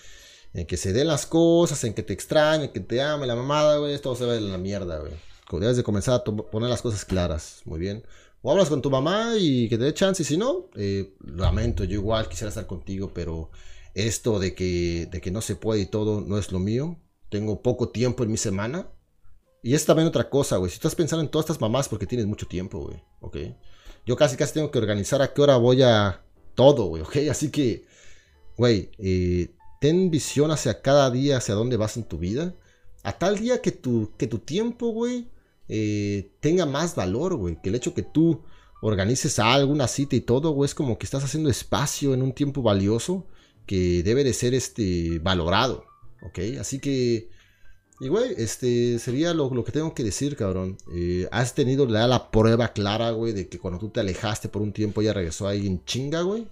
en 0.53 0.65
que 0.65 0.77
se 0.77 0.93
den 0.93 1.07
las 1.07 1.25
cosas, 1.25 1.83
en 1.83 1.93
que 1.93 2.01
te 2.01 2.13
extrañe, 2.13 2.65
en 2.65 2.71
que 2.71 2.79
te 2.79 3.01
ame 3.01 3.27
la 3.27 3.35
mamada, 3.35 3.77
güey, 3.77 3.93
esto 3.93 4.15
se 4.15 4.25
va 4.25 4.33
a 4.33 4.39
la 4.39 4.57
mierda, 4.57 4.99
güey. 4.99 5.11
Debes 5.51 5.77
de 5.77 5.83
comenzar 5.83 6.15
a 6.15 6.23
poner 6.23 6.69
las 6.69 6.81
cosas 6.81 7.05
claras, 7.05 7.61
muy 7.65 7.79
bien. 7.79 8.03
O 8.41 8.51
hablas 8.51 8.69
con 8.69 8.81
tu 8.81 8.89
mamá 8.89 9.33
y 9.37 9.67
que 9.69 9.77
te 9.77 9.83
dé 9.83 9.93
chance, 9.93 10.23
y 10.23 10.25
si 10.25 10.37
no, 10.37 10.69
eh, 10.75 11.13
lamento, 11.19 11.83
yo 11.83 11.95
igual 11.95 12.29
quisiera 12.29 12.49
estar 12.49 12.67
contigo, 12.67 13.11
pero 13.13 13.51
esto 13.93 14.39
de 14.39 14.55
que, 14.55 15.07
de 15.11 15.21
que 15.21 15.31
no 15.31 15.41
se 15.41 15.55
puede 15.55 15.81
y 15.81 15.85
todo 15.87 16.21
no 16.21 16.37
es 16.37 16.51
lo 16.51 16.59
mío. 16.59 16.99
Tengo 17.29 17.61
poco 17.61 17.89
tiempo 17.89 18.23
en 18.23 18.31
mi 18.31 18.37
semana. 18.37 18.89
Y 19.61 19.73
es 19.73 19.85
también 19.85 20.07
otra 20.07 20.29
cosa, 20.29 20.57
güey. 20.57 20.69
Si 20.69 20.75
estás 20.75 20.95
pensando 20.95 21.23
en 21.23 21.31
todas 21.31 21.45
estas 21.45 21.61
mamás 21.61 21.89
porque 21.89 22.05
tienes 22.05 22.27
mucho 22.27 22.45
tiempo, 22.45 22.79
güey. 22.79 23.01
¿Ok? 23.19 23.37
Yo 24.05 24.15
casi 24.15 24.37
casi 24.37 24.53
tengo 24.53 24.71
que 24.71 24.77
organizar 24.77 25.21
a 25.21 25.33
qué 25.33 25.41
hora 25.41 25.57
voy 25.57 25.81
a 25.81 26.21
todo, 26.53 26.85
güey. 26.85 27.01
¿Ok? 27.01 27.17
Así 27.29 27.49
que, 27.49 27.85
güey, 28.57 28.91
eh, 28.97 29.51
ten 29.81 30.11
visión 30.11 30.51
hacia 30.51 30.81
cada 30.81 31.09
día, 31.11 31.37
hacia 31.37 31.55
dónde 31.55 31.77
vas 31.77 31.97
en 31.97 32.03
tu 32.03 32.17
vida. 32.17 32.53
A 33.03 33.17
tal 33.17 33.37
día 33.37 33.61
que 33.61 33.71
tu, 33.71 34.11
que 34.17 34.27
tu 34.27 34.39
tiempo, 34.39 34.89
güey, 34.89 35.29
eh, 35.67 36.31
tenga 36.39 36.65
más 36.65 36.95
valor, 36.95 37.35
güey. 37.35 37.61
Que 37.61 37.69
el 37.69 37.75
hecho 37.75 37.93
que 37.93 38.03
tú 38.03 38.43
organices 38.81 39.39
algo, 39.39 39.71
una 39.71 39.87
cita 39.87 40.15
y 40.15 40.21
todo, 40.21 40.51
güey, 40.51 40.67
es 40.67 40.75
como 40.75 40.97
que 40.97 41.05
estás 41.05 41.23
haciendo 41.23 41.49
espacio 41.49 42.13
en 42.13 42.21
un 42.21 42.33
tiempo 42.33 42.61
valioso 42.61 43.27
que 43.65 44.03
debe 44.03 44.23
de 44.23 44.33
ser 44.33 44.53
este, 44.53 45.19
valorado. 45.19 45.85
¿Ok? 46.21 46.39
Así 46.59 46.79
que... 46.79 47.29
Y 47.99 48.09
güey, 48.09 48.33
este 48.37 48.99
sería 48.99 49.33
lo, 49.33 49.63
que 49.63 49.71
tengo 49.71 49.93
que 49.93 50.03
decir, 50.03 50.35
cabrón. 50.35 50.77
Eh, 50.93 51.27
has 51.31 51.55
tenido 51.55 51.85
la 51.85 52.29
prueba 52.29 52.73
clara, 52.73 53.11
güey, 53.11 53.31
de 53.31 53.47
que 53.47 53.59
cuando 53.59 53.79
tú 53.79 53.89
te 53.89 54.01
alejaste 54.01 54.49
por 54.49 54.61
un 54.61 54.73
tiempo 54.73 55.01
ya 55.01 55.13
regresó 55.13 55.47
ahí 55.47 55.65
en 55.65 55.83
chinga, 55.85 56.21
güey. 56.21 56.47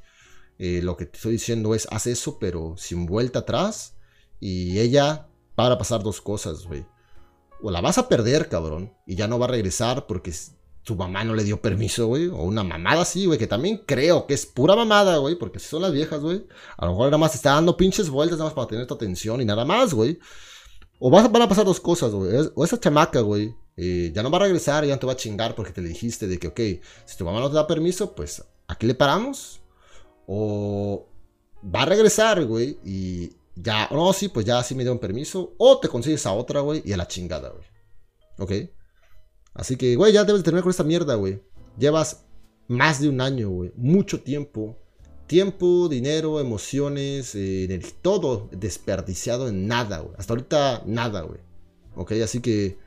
Eh, 0.57 0.81
lo 0.81 0.95
que 0.95 1.05
te 1.05 1.17
estoy 1.17 1.33
diciendo 1.33 1.75
es, 1.75 1.87
haz 1.91 2.07
eso, 2.07 2.39
pero 2.39 2.75
sin 2.77 3.05
vuelta 3.05 3.39
atrás. 3.39 3.95
Y 4.39 4.79
ella, 4.79 5.27
para 5.55 5.77
pasar 5.77 6.01
dos 6.03 6.21
cosas, 6.21 6.65
güey. 6.65 6.85
O 7.61 7.71
la 7.71 7.81
vas 7.81 7.97
a 7.97 8.07
perder, 8.07 8.47
cabrón, 8.49 8.93
y 9.05 9.15
ya 9.15 9.27
no 9.27 9.39
va 9.39 9.45
a 9.45 9.49
regresar 9.49 10.05
porque 10.05 10.33
su 10.83 10.95
mamá 10.95 11.23
no 11.23 11.33
le 11.33 11.43
dio 11.43 11.61
permiso, 11.61 12.07
güey. 12.07 12.27
O 12.27 12.43
una 12.43 12.63
mamada 12.63 13.01
así, 13.01 13.25
güey, 13.25 13.39
que 13.39 13.47
también 13.47 13.83
creo 13.85 14.27
que 14.27 14.33
es 14.33 14.45
pura 14.45 14.75
mamada, 14.77 15.17
güey, 15.17 15.35
porque 15.35 15.59
si 15.59 15.67
son 15.67 15.81
las 15.81 15.91
viejas, 15.91 16.21
güey. 16.21 16.45
A 16.77 16.85
lo 16.85 16.91
mejor 16.91 17.07
nada 17.07 17.17
más 17.17 17.35
está 17.35 17.51
dando 17.51 17.75
pinches 17.75 18.09
vueltas 18.09 18.37
nada 18.37 18.49
más 18.49 18.55
para 18.55 18.67
tener 18.67 18.87
tu 18.87 18.93
atención 18.93 19.41
y 19.41 19.45
nada 19.45 19.65
más, 19.65 19.93
güey. 19.93 20.19
O 21.05 21.09
vas, 21.09 21.29
van 21.29 21.41
a 21.41 21.49
pasar 21.49 21.65
dos 21.65 21.81
cosas, 21.81 22.13
güey. 22.13 22.31
O 22.55 22.63
esa 22.63 22.79
chamaca, 22.79 23.19
güey, 23.19 23.53
eh, 23.75 24.13
ya 24.15 24.23
no 24.23 24.31
va 24.31 24.37
a 24.37 24.43
regresar, 24.43 24.85
ya 24.85 24.93
no 24.93 24.99
te 24.99 25.05
va 25.05 25.11
a 25.11 25.17
chingar 25.17 25.53
porque 25.53 25.73
te 25.73 25.81
le 25.81 25.89
dijiste 25.89 26.27
de 26.27 26.39
que, 26.39 26.47
ok, 26.47 26.59
si 27.03 27.17
tu 27.17 27.25
mamá 27.25 27.41
no 27.41 27.49
te 27.49 27.55
da 27.55 27.67
permiso, 27.67 28.15
pues 28.15 28.41
aquí 28.67 28.87
le 28.87 28.95
paramos 28.95 29.61
o 30.27 31.05
va 31.61 31.81
a 31.81 31.85
regresar, 31.87 32.45
güey, 32.45 32.79
y 32.85 33.33
ya, 33.53 33.89
no, 33.91 34.13
sí, 34.13 34.29
pues 34.29 34.45
ya 34.45 34.63
sí 34.63 34.75
me 34.75 34.83
dio 34.83 34.93
un 34.93 34.99
permiso. 34.99 35.53
O 35.57 35.77
te 35.77 35.89
consigues 35.89 36.25
a 36.25 36.31
otra, 36.31 36.61
güey, 36.61 36.81
y 36.85 36.93
a 36.93 36.97
la 36.97 37.05
chingada, 37.05 37.49
güey. 37.49 37.65
¿Ok? 38.37 38.69
Así 39.55 39.75
que, 39.75 39.97
güey, 39.97 40.13
ya 40.13 40.23
debes 40.23 40.41
terminar 40.41 40.63
con 40.63 40.71
esta 40.71 40.85
mierda, 40.85 41.15
güey. 41.15 41.43
Llevas 41.77 42.23
más 42.69 43.01
de 43.01 43.09
un 43.09 43.19
año, 43.19 43.49
güey. 43.49 43.73
Mucho 43.75 44.21
tiempo. 44.21 44.79
Tiempo, 45.33 45.89
dinero, 45.89 46.39
emociones, 46.39 47.33
eh, 47.33 47.81
todo 48.03 48.49
desperdiciado 48.51 49.47
en 49.47 49.67
nada, 49.67 49.97
güey. 49.97 50.13
Hasta 50.19 50.33
ahorita, 50.33 50.83
nada, 50.85 51.21
güey. 51.21 51.39
¿Ok? 51.95 52.11
Así 52.23 52.39
que, 52.39 52.77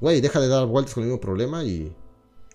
güey, 0.00 0.20
deja 0.20 0.40
de 0.40 0.48
dar 0.48 0.66
vueltas 0.66 0.94
con 0.94 1.04
el 1.04 1.10
mismo 1.10 1.20
problema 1.20 1.62
y 1.62 1.94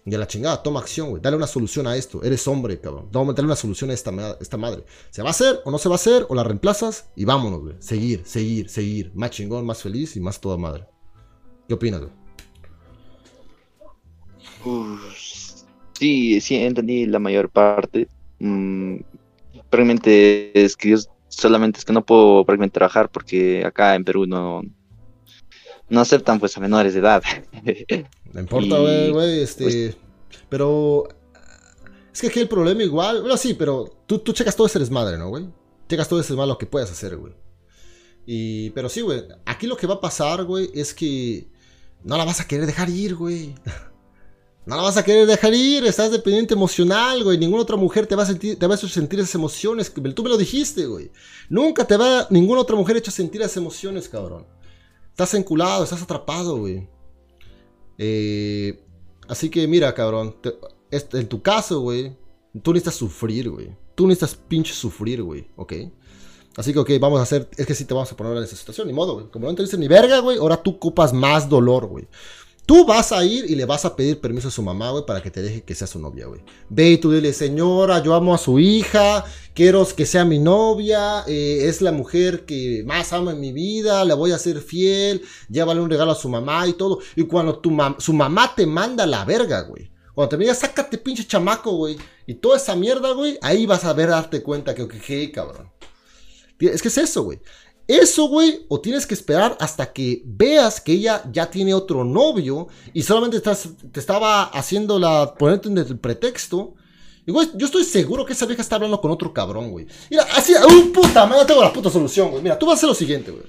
y 0.05 0.13
a 0.13 0.17
la 0.17 0.27
chingada, 0.27 0.61
toma 0.61 0.81
acción, 0.81 1.11
güey. 1.11 1.21
Dale 1.21 1.37
una 1.37 1.47
solución 1.47 1.87
a 1.87 1.95
esto. 1.95 2.21
Eres 2.21 2.45
hombre, 2.49 2.81
cabrón. 2.81 3.07
Dale 3.11 3.43
una 3.43 3.55
solución 3.55 3.89
a 3.91 3.93
esta, 3.93 4.11
esta 4.41 4.57
madre. 4.57 4.83
¿Se 5.09 5.21
va 5.21 5.29
a 5.29 5.31
hacer 5.31 5.61
o 5.63 5.71
no 5.71 5.77
se 5.77 5.87
va 5.87 5.95
a 5.95 6.03
hacer? 6.03 6.25
O 6.27 6.35
la 6.35 6.43
reemplazas 6.43 7.09
y 7.15 7.23
vámonos, 7.23 7.61
güey. 7.61 7.75
Seguir, 7.79 8.23
seguir, 8.25 8.69
seguir. 8.69 9.11
Más 9.15 9.31
chingón, 9.31 9.65
más 9.65 9.81
feliz 9.81 10.17
y 10.17 10.19
más 10.19 10.41
toda 10.41 10.57
madre. 10.57 10.85
¿Qué 11.69 11.75
opinas, 11.75 12.01
güey? 12.01 12.11
sí, 15.93 16.41
sí, 16.41 16.55
entendí 16.55 17.05
la 17.05 17.19
mayor 17.19 17.49
parte. 17.49 18.09
Mm, 18.43 18.97
realmente 19.71 20.51
es 20.65 20.75
que 20.75 20.89
yo 20.89 20.97
solamente 21.29 21.79
es 21.79 21.85
que 21.85 21.93
no 21.93 22.05
puedo 22.05 22.43
realmente 22.43 22.73
trabajar 22.73 23.09
porque 23.09 23.63
acá 23.65 23.95
en 23.95 24.03
Perú 24.03 24.25
no, 24.27 24.61
no 25.87 26.01
aceptan 26.01 26.41
pues 26.41 26.57
a 26.57 26.59
menores 26.59 26.93
de 26.93 26.99
edad. 26.99 27.23
No 28.33 28.39
importa, 28.41 28.79
güey, 28.79 29.43
este... 29.43 29.63
Pues, 29.63 29.97
pero... 30.49 31.07
Es 32.11 32.19
que 32.19 32.27
aquí 32.27 32.39
el 32.39 32.49
problema 32.49 32.83
igual... 32.83 33.21
Bueno, 33.21 33.37
sí, 33.37 33.53
pero 33.53 33.85
tú, 34.07 34.19
tú 34.19 34.33
checas 34.33 34.55
todo 34.55 34.67
ese 34.67 34.79
desmadre, 34.79 35.17
¿no, 35.17 35.29
güey? 35.29 35.47
Checas 35.87 36.09
todo 36.09 36.19
ese 36.19 36.33
desmadre 36.33 36.49
lo 36.49 36.57
que 36.57 36.65
puedes 36.65 36.91
hacer, 36.91 37.15
güey. 37.15 37.33
Y... 38.25 38.71
Pero 38.71 38.89
sí, 38.89 39.01
güey. 39.01 39.23
Aquí 39.45 39.67
lo 39.67 39.77
que 39.77 39.87
va 39.87 39.95
a 39.95 40.01
pasar, 40.01 40.43
güey, 40.43 40.69
es 40.73 40.93
que... 40.93 41.47
No 42.03 42.17
la 42.17 42.25
vas 42.25 42.41
a 42.41 42.47
querer 42.47 42.65
dejar 42.65 42.89
ir, 42.89 43.15
güey. 43.15 43.55
No 44.65 44.77
la 44.77 44.81
vas 44.83 44.95
a 44.95 45.03
querer 45.03 45.27
dejar 45.27 45.53
ir, 45.53 45.85
estás 45.85 46.11
dependiente 46.11 46.53
emocional, 46.53 47.23
güey. 47.23 47.37
Ninguna 47.37 47.63
otra 47.63 47.75
mujer 47.75 48.07
te 48.07 48.15
va 48.15 48.23
a 48.23 48.25
sentir, 48.25 48.57
te 48.57 48.65
hacer 48.65 48.89
sentir 48.89 49.19
esas 49.19 49.35
emociones. 49.35 49.93
Tú 49.93 50.23
me 50.23 50.29
lo 50.29 50.37
dijiste, 50.37 50.85
güey. 50.85 51.11
Nunca 51.49 51.85
te 51.85 51.97
va, 51.97 52.27
ninguna 52.29 52.61
otra 52.61 52.75
mujer 52.77 52.95
hecho 52.95 53.11
sentir 53.11 53.41
esas 53.41 53.57
emociones, 53.57 54.07
cabrón. 54.07 54.45
Estás 55.09 55.33
enculado, 55.33 55.83
estás 55.83 56.01
atrapado, 56.01 56.57
güey. 56.57 56.87
Eh, 57.97 58.81
así 59.27 59.49
que 59.49 59.67
mira, 59.67 59.93
cabrón. 59.93 60.35
en 60.91 61.27
tu 61.27 61.41
caso, 61.41 61.81
güey. 61.81 62.15
Tú 62.61 62.71
necesitas 62.71 62.95
sufrir, 62.95 63.49
güey. 63.49 63.75
Tú 63.95 64.07
necesitas 64.07 64.35
pinche 64.47 64.73
sufrir, 64.73 65.23
güey. 65.23 65.47
¿Ok? 65.57 65.73
Así 66.55 66.71
que, 66.71 66.79
ok, 66.79 66.91
vamos 67.01 67.19
a 67.19 67.23
hacer. 67.23 67.49
Es 67.57 67.65
que 67.65 67.75
sí 67.75 67.83
te 67.83 67.93
vamos 67.93 68.11
a 68.11 68.15
poner 68.15 68.37
en 68.37 68.43
esa 68.43 68.55
situación. 68.55 68.87
Ni 68.87 68.93
modo, 68.93 69.15
güey. 69.15 69.27
Como 69.27 69.47
no 69.47 69.55
te 69.55 69.63
dicen 69.63 69.81
ni 69.81 69.87
verga, 69.87 70.19
güey. 70.19 70.37
Ahora 70.37 70.61
tú 70.61 70.71
ocupas 70.71 71.11
más 71.11 71.49
dolor, 71.49 71.87
güey. 71.87 72.07
Tú 72.65 72.85
vas 72.85 73.11
a 73.11 73.25
ir 73.25 73.49
y 73.49 73.55
le 73.55 73.65
vas 73.65 73.83
a 73.83 73.93
pedir 73.93 74.21
permiso 74.21 74.47
a 74.47 74.51
su 74.51 74.61
mamá, 74.61 74.89
güey, 74.91 75.05
para 75.05 75.21
que 75.21 75.29
te 75.29 75.41
deje 75.41 75.63
que 75.63 75.75
sea 75.75 75.85
su 75.85 75.99
novia, 75.99 76.27
güey. 76.27 76.41
Ve 76.69 76.91
y 76.91 76.97
tú 76.97 77.11
dile, 77.11 77.33
señora, 77.33 78.01
yo 78.01 78.13
amo 78.13 78.33
a 78.33 78.37
su 78.37 78.57
hija, 78.57 79.25
quiero 79.53 79.85
que 79.85 80.05
sea 80.05 80.23
mi 80.23 80.39
novia, 80.39 81.25
eh, 81.27 81.65
es 81.67 81.81
la 81.81 81.91
mujer 81.91 82.45
que 82.45 82.83
más 82.85 83.11
amo 83.11 83.31
en 83.31 83.41
mi 83.41 83.51
vida, 83.51 84.05
le 84.05 84.13
voy 84.13 84.31
a 84.31 84.39
ser 84.39 84.61
fiel, 84.61 85.21
llévale 85.49 85.81
un 85.81 85.89
regalo 85.89 86.13
a 86.13 86.15
su 86.15 86.29
mamá 86.29 86.65
y 86.65 86.73
todo. 86.73 86.99
Y 87.17 87.23
cuando 87.23 87.59
tu 87.59 87.75
su 87.97 88.13
mamá 88.13 88.53
te 88.55 88.65
manda 88.65 89.05
la 89.05 89.25
verga, 89.25 89.61
güey. 89.63 89.91
Cuando 90.13 90.29
te 90.29 90.37
diga, 90.37 90.55
sácate 90.55 90.97
pinche 90.97 91.25
chamaco, 91.25 91.71
güey. 91.75 91.97
Y 92.27 92.35
toda 92.35 92.57
esa 92.57 92.75
mierda, 92.77 93.11
güey, 93.11 93.37
ahí 93.41 93.65
vas 93.65 93.83
a 93.83 93.91
ver, 93.91 94.09
darte 94.09 94.41
cuenta 94.41 94.73
que, 94.73 94.83
ok, 94.83 95.33
cabrón. 95.33 95.69
Es 96.59 96.81
que 96.81 96.87
es 96.87 96.97
eso, 96.97 97.23
güey. 97.23 97.41
Eso, 97.87 98.27
güey, 98.29 98.65
o 98.69 98.79
tienes 98.79 99.05
que 99.05 99.13
esperar 99.13 99.57
hasta 99.59 99.91
que 99.91 100.23
veas 100.25 100.79
que 100.79 100.93
ella 100.93 101.21
ya 101.31 101.49
tiene 101.49 101.73
otro 101.73 102.05
novio 102.05 102.67
y 102.93 103.03
solamente 103.03 103.41
te 103.41 103.99
estaba 103.99 104.43
haciendo 104.45 104.97
la, 104.97 105.35
ponerte 105.35 105.67
en 105.67 105.77
el 105.77 105.99
pretexto. 105.99 106.75
Y, 107.25 107.31
güey, 107.31 107.49
yo 107.55 107.65
estoy 107.65 107.83
seguro 107.83 108.25
que 108.25 108.33
esa 108.33 108.45
vieja 108.45 108.61
está 108.61 108.75
hablando 108.75 109.01
con 109.01 109.11
otro 109.11 109.33
cabrón, 109.33 109.71
güey. 109.71 109.85
Mira, 110.09 110.25
así, 110.35 110.53
un 110.53 110.93
puta 110.93 111.25
madre, 111.25 111.45
tengo 111.45 111.61
la 111.61 111.73
puta 111.73 111.89
solución, 111.89 112.31
güey. 112.31 112.41
Mira, 112.41 112.57
tú 112.57 112.65
vas 112.65 112.75
a 112.75 112.77
hacer 112.77 112.89
lo 112.89 112.95
siguiente, 112.95 113.31
güey. 113.31 113.43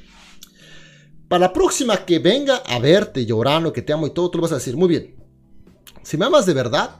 Para 1.28 1.46
la 1.46 1.52
próxima 1.52 2.04
que 2.04 2.18
venga 2.18 2.56
a 2.56 2.78
verte 2.78 3.24
llorando, 3.24 3.72
que 3.72 3.82
te 3.82 3.92
amo 3.92 4.06
y 4.06 4.10
todo, 4.10 4.30
tú 4.30 4.38
le 4.38 4.42
vas 4.42 4.52
a 4.52 4.56
decir, 4.56 4.76
muy 4.76 4.88
bien. 4.88 5.16
Si 6.02 6.16
me 6.16 6.26
amas 6.26 6.44
de 6.44 6.54
verdad, 6.54 6.96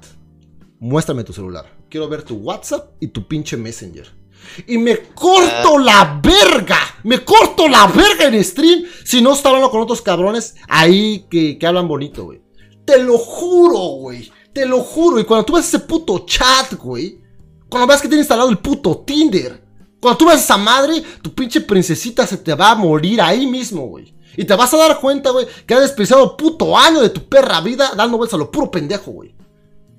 muéstrame 0.78 1.24
tu 1.24 1.32
celular. 1.32 1.66
Quiero 1.88 2.08
ver 2.08 2.22
tu 2.22 2.36
WhatsApp 2.36 2.92
y 3.00 3.08
tu 3.08 3.26
pinche 3.28 3.56
Messenger. 3.56 4.23
Y 4.66 4.78
me 4.78 4.98
corto 5.14 5.78
la 5.78 6.20
verga. 6.22 6.78
Me 7.02 7.24
corto 7.24 7.68
la 7.68 7.86
verga 7.86 8.26
en 8.26 8.42
stream 8.42 8.84
si 9.04 9.20
no 9.20 9.32
está 9.32 9.48
hablando 9.48 9.70
con 9.70 9.80
otros 9.80 10.02
cabrones 10.02 10.54
ahí 10.68 11.26
que, 11.30 11.58
hablan 11.66 11.88
bonito, 11.88 12.24
güey. 12.24 12.42
Te 12.84 13.02
lo 13.02 13.18
juro, 13.18 13.78
güey. 14.00 14.30
Te 14.52 14.66
lo 14.66 14.80
juro. 14.80 15.18
Y 15.18 15.24
cuando 15.24 15.44
tú 15.44 15.54
ves 15.54 15.66
ese 15.66 15.80
puto 15.80 16.24
chat, 16.26 16.74
güey. 16.74 17.20
Cuando 17.68 17.86
ves 17.86 18.00
que 18.00 18.08
tiene 18.08 18.22
instalado 18.22 18.50
el 18.50 18.58
puto 18.58 18.98
Tinder. 18.98 19.62
Cuando 20.00 20.18
tú 20.18 20.26
ves 20.26 20.40
esa 20.42 20.56
madre, 20.56 21.02
tu 21.22 21.34
pinche 21.34 21.62
princesita 21.62 22.26
se 22.26 22.36
te 22.36 22.54
va 22.54 22.72
a 22.72 22.74
morir 22.74 23.20
ahí 23.20 23.46
mismo, 23.46 23.86
güey. 23.86 24.14
Y 24.36 24.44
te 24.44 24.54
vas 24.54 24.72
a 24.74 24.76
dar 24.76 25.00
cuenta, 25.00 25.30
güey, 25.30 25.46
que 25.66 25.74
has 25.74 25.80
desperdiciado 25.80 26.36
puto 26.36 26.76
año 26.76 27.00
de 27.00 27.10
tu 27.10 27.28
perra 27.28 27.60
vida 27.60 27.92
dando 27.96 28.18
vueltas 28.18 28.34
a 28.34 28.38
lo 28.38 28.50
puro 28.50 28.70
pendejo, 28.70 29.12
güey. 29.12 29.34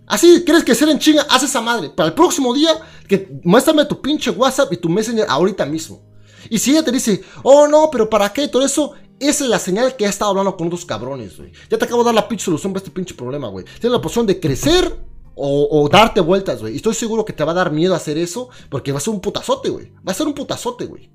Así, 0.07 0.43
¿quieres 0.45 0.63
que 0.63 0.75
ser 0.75 0.89
en 0.89 0.99
chinga? 0.99 1.25
Haz 1.29 1.43
esa 1.43 1.61
madre. 1.61 1.89
Para 1.89 2.09
el 2.09 2.13
próximo 2.13 2.53
día, 2.53 2.71
que 3.07 3.39
muéstrame 3.43 3.85
tu 3.85 4.01
pinche 4.01 4.29
WhatsApp 4.31 4.71
y 4.73 4.77
tu 4.77 4.89
Messenger 4.89 5.25
ahorita 5.27 5.65
mismo. 5.65 6.01
Y 6.49 6.59
si 6.59 6.71
ella 6.71 6.83
te 6.83 6.91
dice, 6.91 7.23
oh 7.43 7.67
no, 7.67 7.89
pero 7.91 8.09
¿para 8.09 8.31
qué? 8.31 8.47
Todo 8.47 8.63
eso, 8.63 8.93
esa 9.19 9.43
es 9.43 9.49
la 9.49 9.59
señal 9.59 9.95
que 9.95 10.05
ha 10.05 10.09
estado 10.09 10.31
hablando 10.31 10.55
con 10.55 10.67
otros 10.67 10.85
cabrones, 10.85 11.37
güey. 11.37 11.51
Ya 11.69 11.77
te 11.77 11.85
acabo 11.85 12.03
de 12.03 12.07
dar 12.07 12.15
la 12.15 12.27
pinche 12.27 12.45
solución 12.45 12.71
para 12.71 12.83
este 12.83 12.91
pinche 12.91 13.15
problema, 13.15 13.47
güey. 13.47 13.65
Tienes 13.65 13.91
la 13.91 13.97
opción 13.97 14.27
de 14.27 14.39
crecer 14.39 14.95
o, 15.35 15.89
darte 15.91 16.21
vueltas, 16.21 16.61
güey. 16.61 16.73
Y 16.73 16.77
estoy 16.77 16.93
seguro 16.93 17.25
que 17.25 17.33
te 17.33 17.43
va 17.43 17.51
a 17.51 17.55
dar 17.55 17.71
miedo 17.71 17.95
hacer 17.95 18.17
eso 18.17 18.49
porque 18.69 18.91
va 18.91 18.99
a 18.99 19.01
ser 19.01 19.13
un 19.13 19.21
putazote, 19.21 19.69
güey. 19.69 19.91
Va 20.07 20.11
a 20.11 20.15
ser 20.15 20.27
un 20.27 20.33
putazote, 20.33 20.85
güey. 20.85 21.09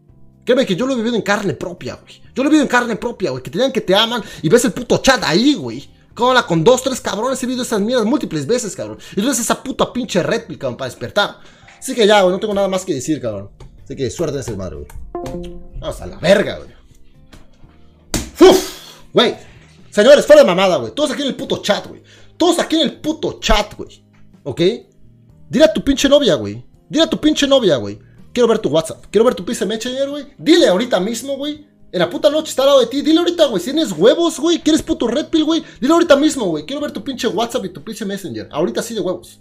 Créeme 0.44 0.66
que 0.66 0.74
yo 0.74 0.86
lo 0.86 0.94
he 0.94 0.96
vivido 0.96 1.16
en 1.16 1.22
carne 1.22 1.54
propia, 1.54 1.94
güey. 1.94 2.20
Yo 2.34 2.42
lo 2.42 2.48
he 2.48 2.50
vivido 2.50 2.62
en 2.62 2.68
carne 2.68 2.96
propia, 2.96 3.30
güey. 3.30 3.42
Que 3.42 3.50
te 3.50 3.58
digan 3.58 3.72
que 3.72 3.80
te 3.80 3.94
aman 3.94 4.22
y 4.42 4.48
ves 4.48 4.64
el 4.64 4.72
puto 4.72 4.98
chat 4.98 5.22
ahí, 5.22 5.54
güey. 5.54 5.88
Con, 6.20 6.42
con 6.42 6.62
dos, 6.62 6.82
tres 6.82 7.00
cabrones 7.00 7.42
he 7.42 7.46
visto 7.46 7.62
esas 7.62 7.80
mierdas 7.80 8.04
múltiples 8.04 8.46
veces, 8.46 8.76
cabrón. 8.76 8.98
Y 9.16 9.22
tú 9.22 9.30
esa 9.30 9.62
puta 9.62 9.90
pinche 9.90 10.22
red, 10.22 10.42
cabrón, 10.58 10.76
para 10.76 10.90
despertar. 10.90 11.38
Así 11.78 11.94
que 11.94 12.06
ya, 12.06 12.20
güey, 12.20 12.34
no 12.34 12.38
tengo 12.38 12.52
nada 12.52 12.68
más 12.68 12.84
que 12.84 12.92
decir, 12.92 13.22
cabrón. 13.22 13.48
Así 13.82 13.96
que 13.96 14.10
suerte 14.10 14.34
en 14.36 14.40
ese 14.40 14.54
madre, 14.54 14.76
güey. 14.76 15.50
Vamos 15.78 15.98
a 15.98 16.06
la 16.06 16.18
verga, 16.18 16.58
güey. 16.58 16.70
¡Uf! 18.38 18.70
Güey. 19.14 19.34
Señores, 19.88 20.26
fuera 20.26 20.42
de 20.42 20.46
mamada, 20.46 20.76
güey. 20.76 20.92
Todos 20.94 21.10
aquí 21.10 21.22
en 21.22 21.28
el 21.28 21.36
puto 21.36 21.62
chat, 21.62 21.86
güey. 21.86 22.02
Todos 22.36 22.58
aquí 22.58 22.76
en 22.76 22.82
el 22.82 23.00
puto 23.00 23.40
chat, 23.40 23.74
güey. 23.74 24.04
¿Ok? 24.42 24.60
Dile 25.48 25.64
a 25.64 25.72
tu 25.72 25.82
pinche 25.82 26.06
novia, 26.06 26.34
güey. 26.34 26.62
Dile 26.86 27.04
a 27.04 27.08
tu 27.08 27.18
pinche 27.18 27.46
novia, 27.46 27.76
güey. 27.76 27.98
Quiero 28.34 28.46
ver 28.46 28.58
tu 28.58 28.68
WhatsApp. 28.68 29.06
Quiero 29.10 29.24
ver 29.24 29.34
tu 29.34 29.44
pinche 29.44 29.64
Messenger, 29.64 30.10
güey. 30.10 30.26
Dile 30.36 30.68
ahorita 30.68 31.00
mismo, 31.00 31.38
güey. 31.38 31.66
En 31.92 31.98
la 31.98 32.08
puta 32.08 32.30
noche 32.30 32.50
está 32.50 32.62
al 32.62 32.68
lado 32.68 32.80
de 32.80 32.86
ti. 32.86 33.02
Dile 33.02 33.18
ahorita, 33.18 33.46
güey. 33.46 33.62
Tienes 33.62 33.92
huevos, 33.92 34.38
güey. 34.38 34.60
¿Quieres 34.60 34.82
puto 34.82 35.08
Red 35.08 35.26
Pill, 35.26 35.44
güey? 35.44 35.64
Dile 35.80 35.92
ahorita 35.92 36.16
mismo, 36.16 36.46
güey. 36.46 36.64
Quiero 36.64 36.80
ver 36.80 36.92
tu 36.92 37.02
pinche 37.02 37.26
WhatsApp 37.26 37.64
y 37.64 37.68
tu 37.70 37.82
pinche 37.82 38.04
Messenger. 38.04 38.48
Ahorita 38.50 38.82
sí 38.82 38.94
de 38.94 39.00
huevos. 39.00 39.40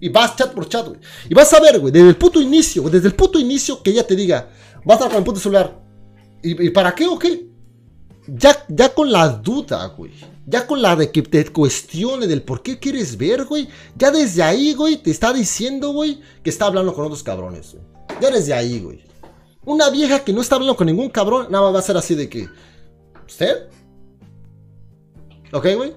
Y 0.00 0.08
vas 0.08 0.36
chat 0.36 0.52
por 0.52 0.68
chat, 0.68 0.86
güey. 0.86 1.00
Y 1.28 1.34
vas 1.34 1.52
a 1.52 1.60
ver, 1.60 1.78
güey, 1.80 1.92
desde 1.92 2.08
el 2.08 2.16
puto 2.16 2.40
inicio, 2.40 2.82
desde 2.84 3.08
el 3.08 3.14
puto 3.14 3.38
inicio 3.38 3.82
que 3.82 3.90
ella 3.90 4.06
te 4.06 4.14
diga, 4.14 4.48
vas 4.84 4.94
a 4.94 5.04
estar 5.04 5.08
con 5.08 5.18
el 5.18 5.24
puto 5.24 5.40
celular. 5.40 5.82
¿Y, 6.42 6.70
para 6.70 6.94
qué 6.94 7.06
o 7.06 7.18
qué? 7.18 7.48
Ya, 8.28 8.64
ya 8.68 8.94
con 8.94 9.10
la 9.10 9.28
duda, 9.28 9.86
güey. 9.86 10.12
Ya 10.46 10.66
con 10.66 10.80
la 10.80 10.94
de 10.94 11.10
que 11.10 11.22
te 11.22 11.52
cuestione 11.52 12.26
del 12.26 12.42
por 12.42 12.62
qué 12.62 12.78
quieres 12.78 13.16
ver, 13.16 13.44
güey. 13.44 13.68
Ya 13.96 14.10
desde 14.10 14.42
ahí, 14.42 14.72
güey, 14.72 14.96
te 14.96 15.10
está 15.10 15.32
diciendo, 15.32 15.92
güey, 15.92 16.20
que 16.42 16.50
está 16.50 16.66
hablando 16.66 16.94
con 16.94 17.06
otros 17.06 17.22
cabrones, 17.22 17.72
güey. 17.72 17.84
Ya 18.20 18.30
desde 18.30 18.54
ahí, 18.54 18.80
güey. 18.80 19.07
Una 19.68 19.90
vieja 19.90 20.24
que 20.24 20.32
no 20.32 20.40
está 20.40 20.54
hablando 20.54 20.74
con 20.74 20.86
ningún 20.86 21.10
cabrón, 21.10 21.48
nada 21.50 21.64
más 21.64 21.74
va 21.74 21.78
a 21.80 21.82
ser 21.82 21.98
así 21.98 22.14
de 22.14 22.26
que. 22.26 22.48
¿Usted? 23.26 23.68
¿Ok, 25.52 25.66
güey? 25.76 25.92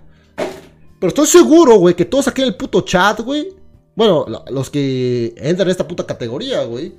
Pero 0.99 1.07
estoy 1.07 1.25
seguro, 1.25 1.77
güey, 1.77 1.95
que 1.95 2.03
todos 2.03 2.27
aquí 2.27 2.41
en 2.41 2.49
el 2.49 2.57
puto 2.57 2.81
chat, 2.81 3.21
güey. 3.21 3.55
Bueno, 3.95 4.25
los 4.49 4.69
que 4.69 5.33
entran 5.37 5.69
en 5.69 5.71
esta 5.71 5.87
puta 5.87 6.05
categoría, 6.05 6.65
güey. 6.65 6.95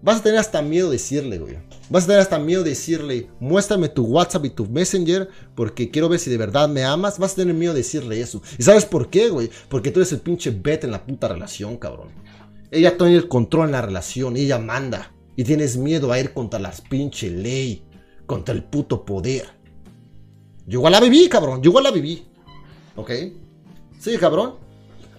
Vas 0.00 0.20
a 0.20 0.22
tener 0.22 0.38
hasta 0.38 0.62
miedo 0.62 0.88
de 0.88 0.94
decirle, 0.94 1.36
güey. 1.36 1.58
Vas 1.90 2.04
a 2.04 2.06
tener 2.06 2.22
hasta 2.22 2.38
miedo 2.38 2.62
de 2.62 2.70
decirle, 2.70 3.28
muéstrame 3.38 3.90
tu 3.90 4.04
WhatsApp 4.04 4.46
y 4.46 4.50
tu 4.50 4.64
Messenger 4.64 5.28
porque 5.54 5.90
quiero 5.90 6.08
ver 6.08 6.20
si 6.20 6.30
de 6.30 6.38
verdad 6.38 6.70
me 6.70 6.84
amas. 6.84 7.18
Vas 7.18 7.34
a 7.34 7.36
tener 7.36 7.54
miedo 7.54 7.74
de 7.74 7.80
decirle 7.80 8.18
eso. 8.18 8.40
¿Y 8.56 8.62
sabes 8.62 8.86
por 8.86 9.10
qué, 9.10 9.28
güey? 9.28 9.50
Porque 9.68 9.90
tú 9.90 10.00
eres 10.00 10.12
el 10.12 10.20
pinche 10.20 10.50
bet 10.50 10.84
en 10.84 10.90
la 10.90 11.04
puta 11.04 11.28
relación, 11.28 11.76
cabrón. 11.76 12.08
Ella 12.70 12.96
tiene 12.96 13.14
el 13.14 13.28
control 13.28 13.66
en 13.66 13.72
la 13.72 13.82
relación, 13.82 14.38
ella 14.38 14.58
manda. 14.58 15.13
Y 15.36 15.44
tienes 15.44 15.76
miedo 15.76 16.12
a 16.12 16.18
ir 16.18 16.32
contra 16.32 16.60
las 16.60 16.80
pinche 16.80 17.30
ley, 17.30 17.84
contra 18.26 18.54
el 18.54 18.64
puto 18.64 19.04
poder. 19.04 19.46
Yo 20.66 20.78
igual 20.78 20.92
la 20.92 21.00
viví, 21.00 21.28
cabrón. 21.28 21.62
Yo 21.62 21.70
igual 21.70 21.84
la 21.84 21.90
viví. 21.90 22.24
¿Ok? 22.96 23.10
Sí, 23.98 24.16
cabrón. 24.18 24.56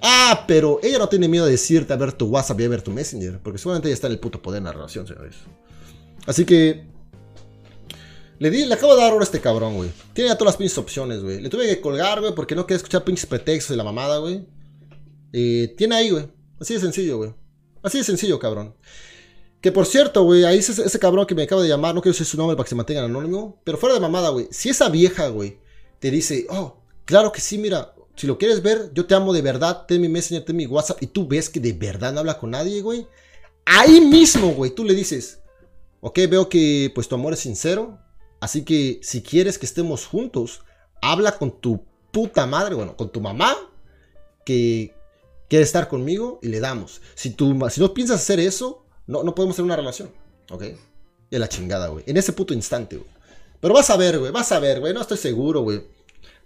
Ah, 0.01 0.45
pero 0.47 0.80
ella 0.84 0.99
no 0.99 1.10
tiene 1.10 1.28
miedo 1.28 1.45
de 1.45 1.51
decirte 1.51 1.93
a 1.93 1.97
ver 1.97 2.13
tu 2.13 2.28
WhatsApp 2.28 2.60
y 2.60 2.63
a 2.65 2.69
ver 2.69 2.82
tu 2.82 2.91
Messenger. 2.91 3.39
Porque 3.41 3.58
seguramente 3.58 3.89
ella 3.89 3.95
está 3.95 4.08
en 4.08 4.13
el 4.13 4.19
puto 4.19 4.41
poder 4.41 4.60
en 4.60 4.65
la 4.65 4.71
relación, 4.71 5.08
señores. 5.08 5.36
Así 6.25 6.45
que. 6.45 6.86
Le, 8.38 8.49
di, 8.49 8.65
le 8.65 8.73
acabo 8.73 8.93
de 8.95 9.01
dar 9.01 9.12
ahora 9.12 9.23
a 9.23 9.25
este 9.25 9.39
cabrón, 9.39 9.75
güey. 9.75 9.89
Tiene 10.13 10.30
ya 10.30 10.38
todas 10.38 10.54
las 10.54 10.58
pinches 10.58 10.78
opciones, 10.78 11.23
güey. 11.23 11.41
Le 11.41 11.49
tuve 11.49 11.67
que 11.67 11.80
colgar, 11.80 12.19
güey, 12.19 12.36
porque 12.36 12.54
no 12.54 12.65
quería 12.65 12.78
escuchar 12.78 13.04
pinches 13.04 13.25
pretextos 13.25 13.69
de 13.69 13.78
la 13.78 13.84
mamada, 13.84 14.17
güey. 14.17 14.45
Eh, 15.32 15.73
tiene 15.78 15.95
ahí, 15.95 16.10
güey. 16.10 16.28
Así 16.60 16.73
de 16.73 16.80
sencillo, 16.80 17.17
güey. 17.17 17.34
Así 17.82 17.99
de 17.99 18.04
sencillo, 18.04 18.38
cabrón. 18.39 18.75
Que 19.65 19.71
por 19.71 19.88
cierto, 19.88 20.21
güey, 20.21 20.43
ahí 20.43 20.60
ese, 20.60 20.99
cabrón 20.99 21.25
que 21.25 21.34
me 21.34 21.41
acaba 21.41 21.63
de 21.63 21.67
llamar, 21.67 21.95
no 21.95 21.99
quiero 21.99 22.13
decir 22.13 22.28
su 22.28 22.38
nombre 22.38 22.56
para 22.56 22.65
que 22.65 22.69
se 22.69 22.75
mantenga 22.75 23.04
anónimo, 23.04 23.60
pero 23.63 23.80
fuera 23.80 23.95
de 23.95 23.99
mamada, 23.99 24.30
güey, 24.30 24.47
si 24.51 24.69
esa 24.69 24.89
vieja, 24.89 25.30
güey, 25.30 25.58
te 25.97 26.12
dice, 26.12 26.45
oh, 26.51 26.84
claro 27.04 27.32
que 27.32 27.41
sí, 27.41 27.58
mira, 27.58 27.95
si 28.15 28.28
lo 28.28 28.38
quieres 28.38 28.62
ver, 28.62 28.91
yo 28.93 29.08
te 29.08 29.15
amo 29.15 29.34
de 29.34 29.41
verdad, 29.41 29.88
ten 29.88 30.01
mi 30.01 30.08
Messenger, 30.08 30.45
ten 30.45 30.56
mi 30.56 30.67
WhatsApp, 30.67 31.01
y 31.01 31.08
tú 31.08 31.28
ves 31.28 31.49
que 31.49 31.60
de 31.60 31.73
verdad 31.73 32.13
no 32.13 32.19
habla 32.19 32.38
con 32.38 32.51
nadie, 32.51 32.84
güey, 32.84 33.08
ahí 33.65 34.01
mismo, 34.01 34.49
güey, 34.49 34.69
tú 34.69 34.84
le 34.84 34.93
dices, 34.93 35.39
ok, 36.01 36.19
veo 36.30 36.47
que 36.47 36.91
pues 36.93 37.08
tu 37.08 37.15
amor 37.15 37.34
es 37.34 37.39
sincero, 37.39 37.97
así 38.41 38.63
que 38.65 38.99
si 39.01 39.23
quieres 39.23 39.58
que 39.58 39.65
estemos 39.65 40.06
juntos, 40.06 40.62
habla 41.01 41.39
con 41.39 41.60
tu 41.60 41.84
puta 42.12 42.45
madre, 42.45 42.75
bueno, 42.75 42.95
con 42.95 43.12
tu 43.12 43.19
mamá, 43.19 43.58
que 44.45 44.93
quiere 45.49 45.63
estar 45.63 45.88
conmigo 45.88 46.38
y 46.43 46.49
le 46.49 46.60
damos. 46.60 47.01
Si, 47.15 47.32
tú, 47.32 47.60
si 47.71 47.82
no 47.82 47.95
piensas 47.95 48.21
hacer 48.21 48.39
eso, 48.39 48.85
no, 49.08 49.24
no 49.24 49.36
podemos 49.36 49.56
tener 49.56 49.65
una 49.65 49.76
relación. 49.76 50.10
¿Ok? 50.52 50.63
Y 51.30 51.38
la 51.38 51.50
chingada, 51.50 51.88
güey. 51.88 52.04
En 52.08 52.18
ese 52.18 52.34
puto 52.34 52.54
instante, 52.54 52.98
güey. 52.98 53.10
Pero 53.60 53.74
vas 53.74 53.89
a 53.89 53.98
ver, 53.98 54.20
güey. 54.20 54.32
Vas 54.32 54.52
a 54.52 54.60
ver, 54.60 54.80
güey. 54.80 54.94
No 54.94 55.02
estoy 55.02 55.18
seguro, 55.18 55.62
güey. 55.62 55.84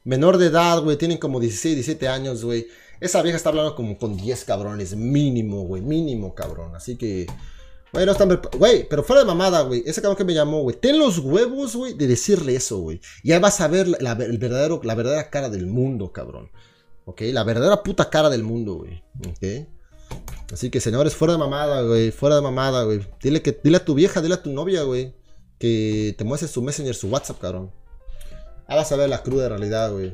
Menor 0.03 0.37
de 0.37 0.47
edad, 0.47 0.81
güey. 0.81 0.97
Tienen 0.97 1.17
como 1.17 1.39
16, 1.39 1.75
17 1.75 2.07
años, 2.07 2.43
güey. 2.43 2.67
Esa 2.99 3.21
vieja 3.21 3.37
está 3.37 3.49
hablando 3.49 3.75
como 3.75 3.97
con 3.97 4.17
10 4.17 4.45
cabrones. 4.45 4.95
Mínimo, 4.95 5.63
güey. 5.63 5.81
Mínimo, 5.81 6.33
cabrón. 6.33 6.75
Así 6.75 6.95
que. 6.97 7.27
Güey, 7.91 8.05
no 8.05 8.11
están. 8.11 8.39
Güey, 8.57 8.87
pero 8.87 9.03
fuera 9.03 9.21
de 9.21 9.27
mamada, 9.27 9.61
güey. 9.61 9.83
Ese 9.85 10.01
cabrón 10.01 10.17
que 10.17 10.23
me 10.23 10.33
llamó, 10.33 10.61
güey. 10.61 10.77
Ten 10.79 10.99
los 10.99 11.19
huevos, 11.19 11.75
güey, 11.75 11.93
de 11.93 12.07
decirle 12.07 12.55
eso, 12.55 12.77
güey. 12.79 13.01
Y 13.23 13.31
ahí 13.31 13.39
vas 13.39 13.59
a 13.61 13.67
ver 13.67 13.87
el 13.87 14.37
verdadero, 14.37 14.79
la 14.83 14.95
verdadera 14.95 15.29
cara 15.29 15.49
del 15.49 15.65
mundo, 15.65 16.11
cabrón. 16.11 16.51
¿Ok? 17.05 17.21
La 17.33 17.43
verdadera 17.43 17.81
puta 17.81 18.09
cara 18.09 18.29
del 18.29 18.43
mundo, 18.43 18.75
güey. 18.75 19.03
¿Ok? 19.27 19.67
Así 20.51 20.69
que, 20.69 20.79
señores, 20.79 21.15
fuera 21.15 21.33
de 21.33 21.39
mamada, 21.39 21.83
güey. 21.83 22.11
Fuera 22.11 22.35
de 22.35 22.41
mamada, 22.41 22.83
güey. 22.83 23.05
Dile, 23.21 23.41
que, 23.41 23.59
dile 23.63 23.77
a 23.77 23.85
tu 23.85 23.93
vieja, 23.93 24.21
dile 24.21 24.35
a 24.35 24.43
tu 24.43 24.51
novia, 24.51 24.83
güey. 24.83 25.13
Que 25.59 26.15
te 26.17 26.23
muestre 26.23 26.47
su 26.47 26.61
Messenger, 26.61 26.95
su 26.95 27.09
WhatsApp, 27.09 27.39
cabrón. 27.39 27.71
Ah, 28.67 28.75
vas 28.75 28.91
a 28.91 28.95
ver 28.95 29.09
la 29.09 29.23
cruda 29.23 29.49
realidad, 29.49 29.91
güey. 29.91 30.11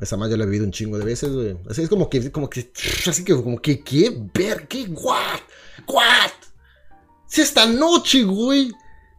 Esa 0.00 0.16
más 0.16 0.30
yo 0.30 0.36
la 0.36 0.44
he 0.44 0.46
vivido 0.46 0.64
un 0.64 0.72
chingo 0.72 0.98
de 0.98 1.04
veces, 1.04 1.32
güey. 1.32 1.56
Así 1.68 1.82
es 1.82 1.88
como 1.88 2.10
que, 2.10 2.30
como 2.30 2.50
que, 2.50 2.70
así 3.06 3.24
que, 3.24 3.34
como 3.34 3.60
que, 3.60 3.80
¿qué? 3.80 4.14
Ver, 4.34 4.66
¿qué? 4.68 4.86
¿What? 4.88 5.40
¿What? 5.88 6.32
Si 7.26 7.40
esta 7.40 7.66
noche, 7.66 8.22
güey, 8.24 8.72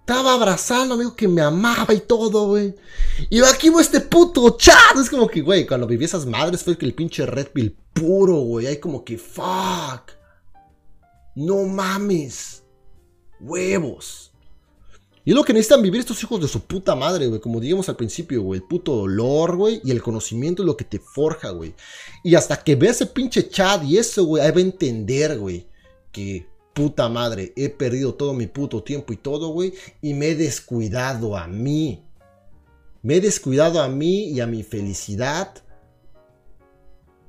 estaba 0.05 0.35
abrazando, 0.35 0.93
amigo, 0.93 1.15
que 1.15 1.27
me 1.27 1.41
amaba 1.41 1.91
y 1.91 1.99
todo, 1.99 2.49
güey. 2.49 2.75
Y 3.27 3.41
aquí, 3.41 3.69
güey, 3.69 3.83
este 3.83 4.01
puto 4.01 4.55
chat. 4.55 4.95
Es 5.01 5.09
como 5.09 5.27
que, 5.27 5.41
güey, 5.41 5.65
cuando 5.65 5.87
viví 5.87 6.05
esas 6.05 6.27
madres 6.27 6.63
fue 6.63 6.77
que 6.77 6.85
el 6.85 6.93
pinche 6.93 7.25
Red 7.25 7.47
Pill 7.47 7.75
puro, 7.91 8.35
güey. 8.35 8.67
Hay 8.67 8.77
como 8.77 9.03
que, 9.03 9.17
fuck. 9.17 10.11
No 11.33 11.63
mames. 11.63 12.61
Huevos. 13.39 14.31
Y 15.23 15.31
es 15.31 15.35
lo 15.35 15.43
que 15.43 15.53
necesitan 15.53 15.81
vivir 15.81 16.01
estos 16.01 16.21
hijos 16.21 16.39
de 16.39 16.47
su 16.49 16.59
puta 16.59 16.95
madre, 16.95 17.25
güey. 17.25 17.41
Como 17.41 17.59
dijimos 17.59 17.89
al 17.89 17.95
principio, 17.95 18.43
güey. 18.43 18.61
El 18.61 18.67
puto 18.67 18.95
dolor, 18.95 19.55
güey. 19.55 19.81
Y 19.83 19.89
el 19.89 20.03
conocimiento 20.03 20.61
es 20.61 20.67
lo 20.67 20.77
que 20.77 20.85
te 20.85 20.99
forja, 20.99 21.49
güey. 21.49 21.73
Y 22.23 22.35
hasta 22.35 22.63
que 22.63 22.75
veas 22.75 22.97
ese 22.97 23.07
pinche 23.07 23.49
chat 23.49 23.83
y 23.83 23.97
eso, 23.97 24.23
güey, 24.23 24.43
ahí 24.43 24.51
va 24.51 24.59
a 24.59 24.61
entender, 24.61 25.39
güey. 25.39 25.65
Que 26.11 26.47
puta 26.75 27.07
madre, 27.07 27.53
he 27.55 27.69
perdido 27.69 28.13
todo 28.15 28.33
mi 28.33 28.47
puto 28.47 28.83
tiempo 28.83 29.13
y 29.13 29.15
todo, 29.15 29.47
güey, 29.47 29.73
y 30.01 30.13
me 30.13 30.27
he 30.27 30.35
descuidado 30.35 31.38
a 31.38 31.47
mí. 31.47 32.03
Me 33.01 33.15
he 33.15 33.21
descuidado 33.21 33.81
a 33.81 33.88
mí 33.88 34.25
y 34.25 34.41
a 34.41 34.45
mi 34.45 34.61
felicidad. 34.61 35.53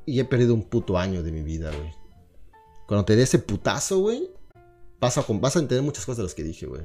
Y 0.04 0.18
he 0.18 0.24
perdido 0.24 0.52
un 0.52 0.64
puto 0.64 0.98
año 0.98 1.22
de 1.22 1.30
mi 1.30 1.42
vida, 1.42 1.70
güey. 1.70 1.92
Cuando 2.88 3.04
te 3.04 3.14
dé 3.14 3.22
ese 3.22 3.38
putazo, 3.38 4.00
güey, 4.00 4.28
vas 5.00 5.16
a, 5.16 5.24
vas 5.28 5.56
a 5.56 5.60
entender 5.60 5.84
muchas 5.84 6.04
cosas 6.04 6.18
de 6.18 6.22
las 6.24 6.34
que 6.34 6.42
dije, 6.42 6.66
güey. 6.66 6.82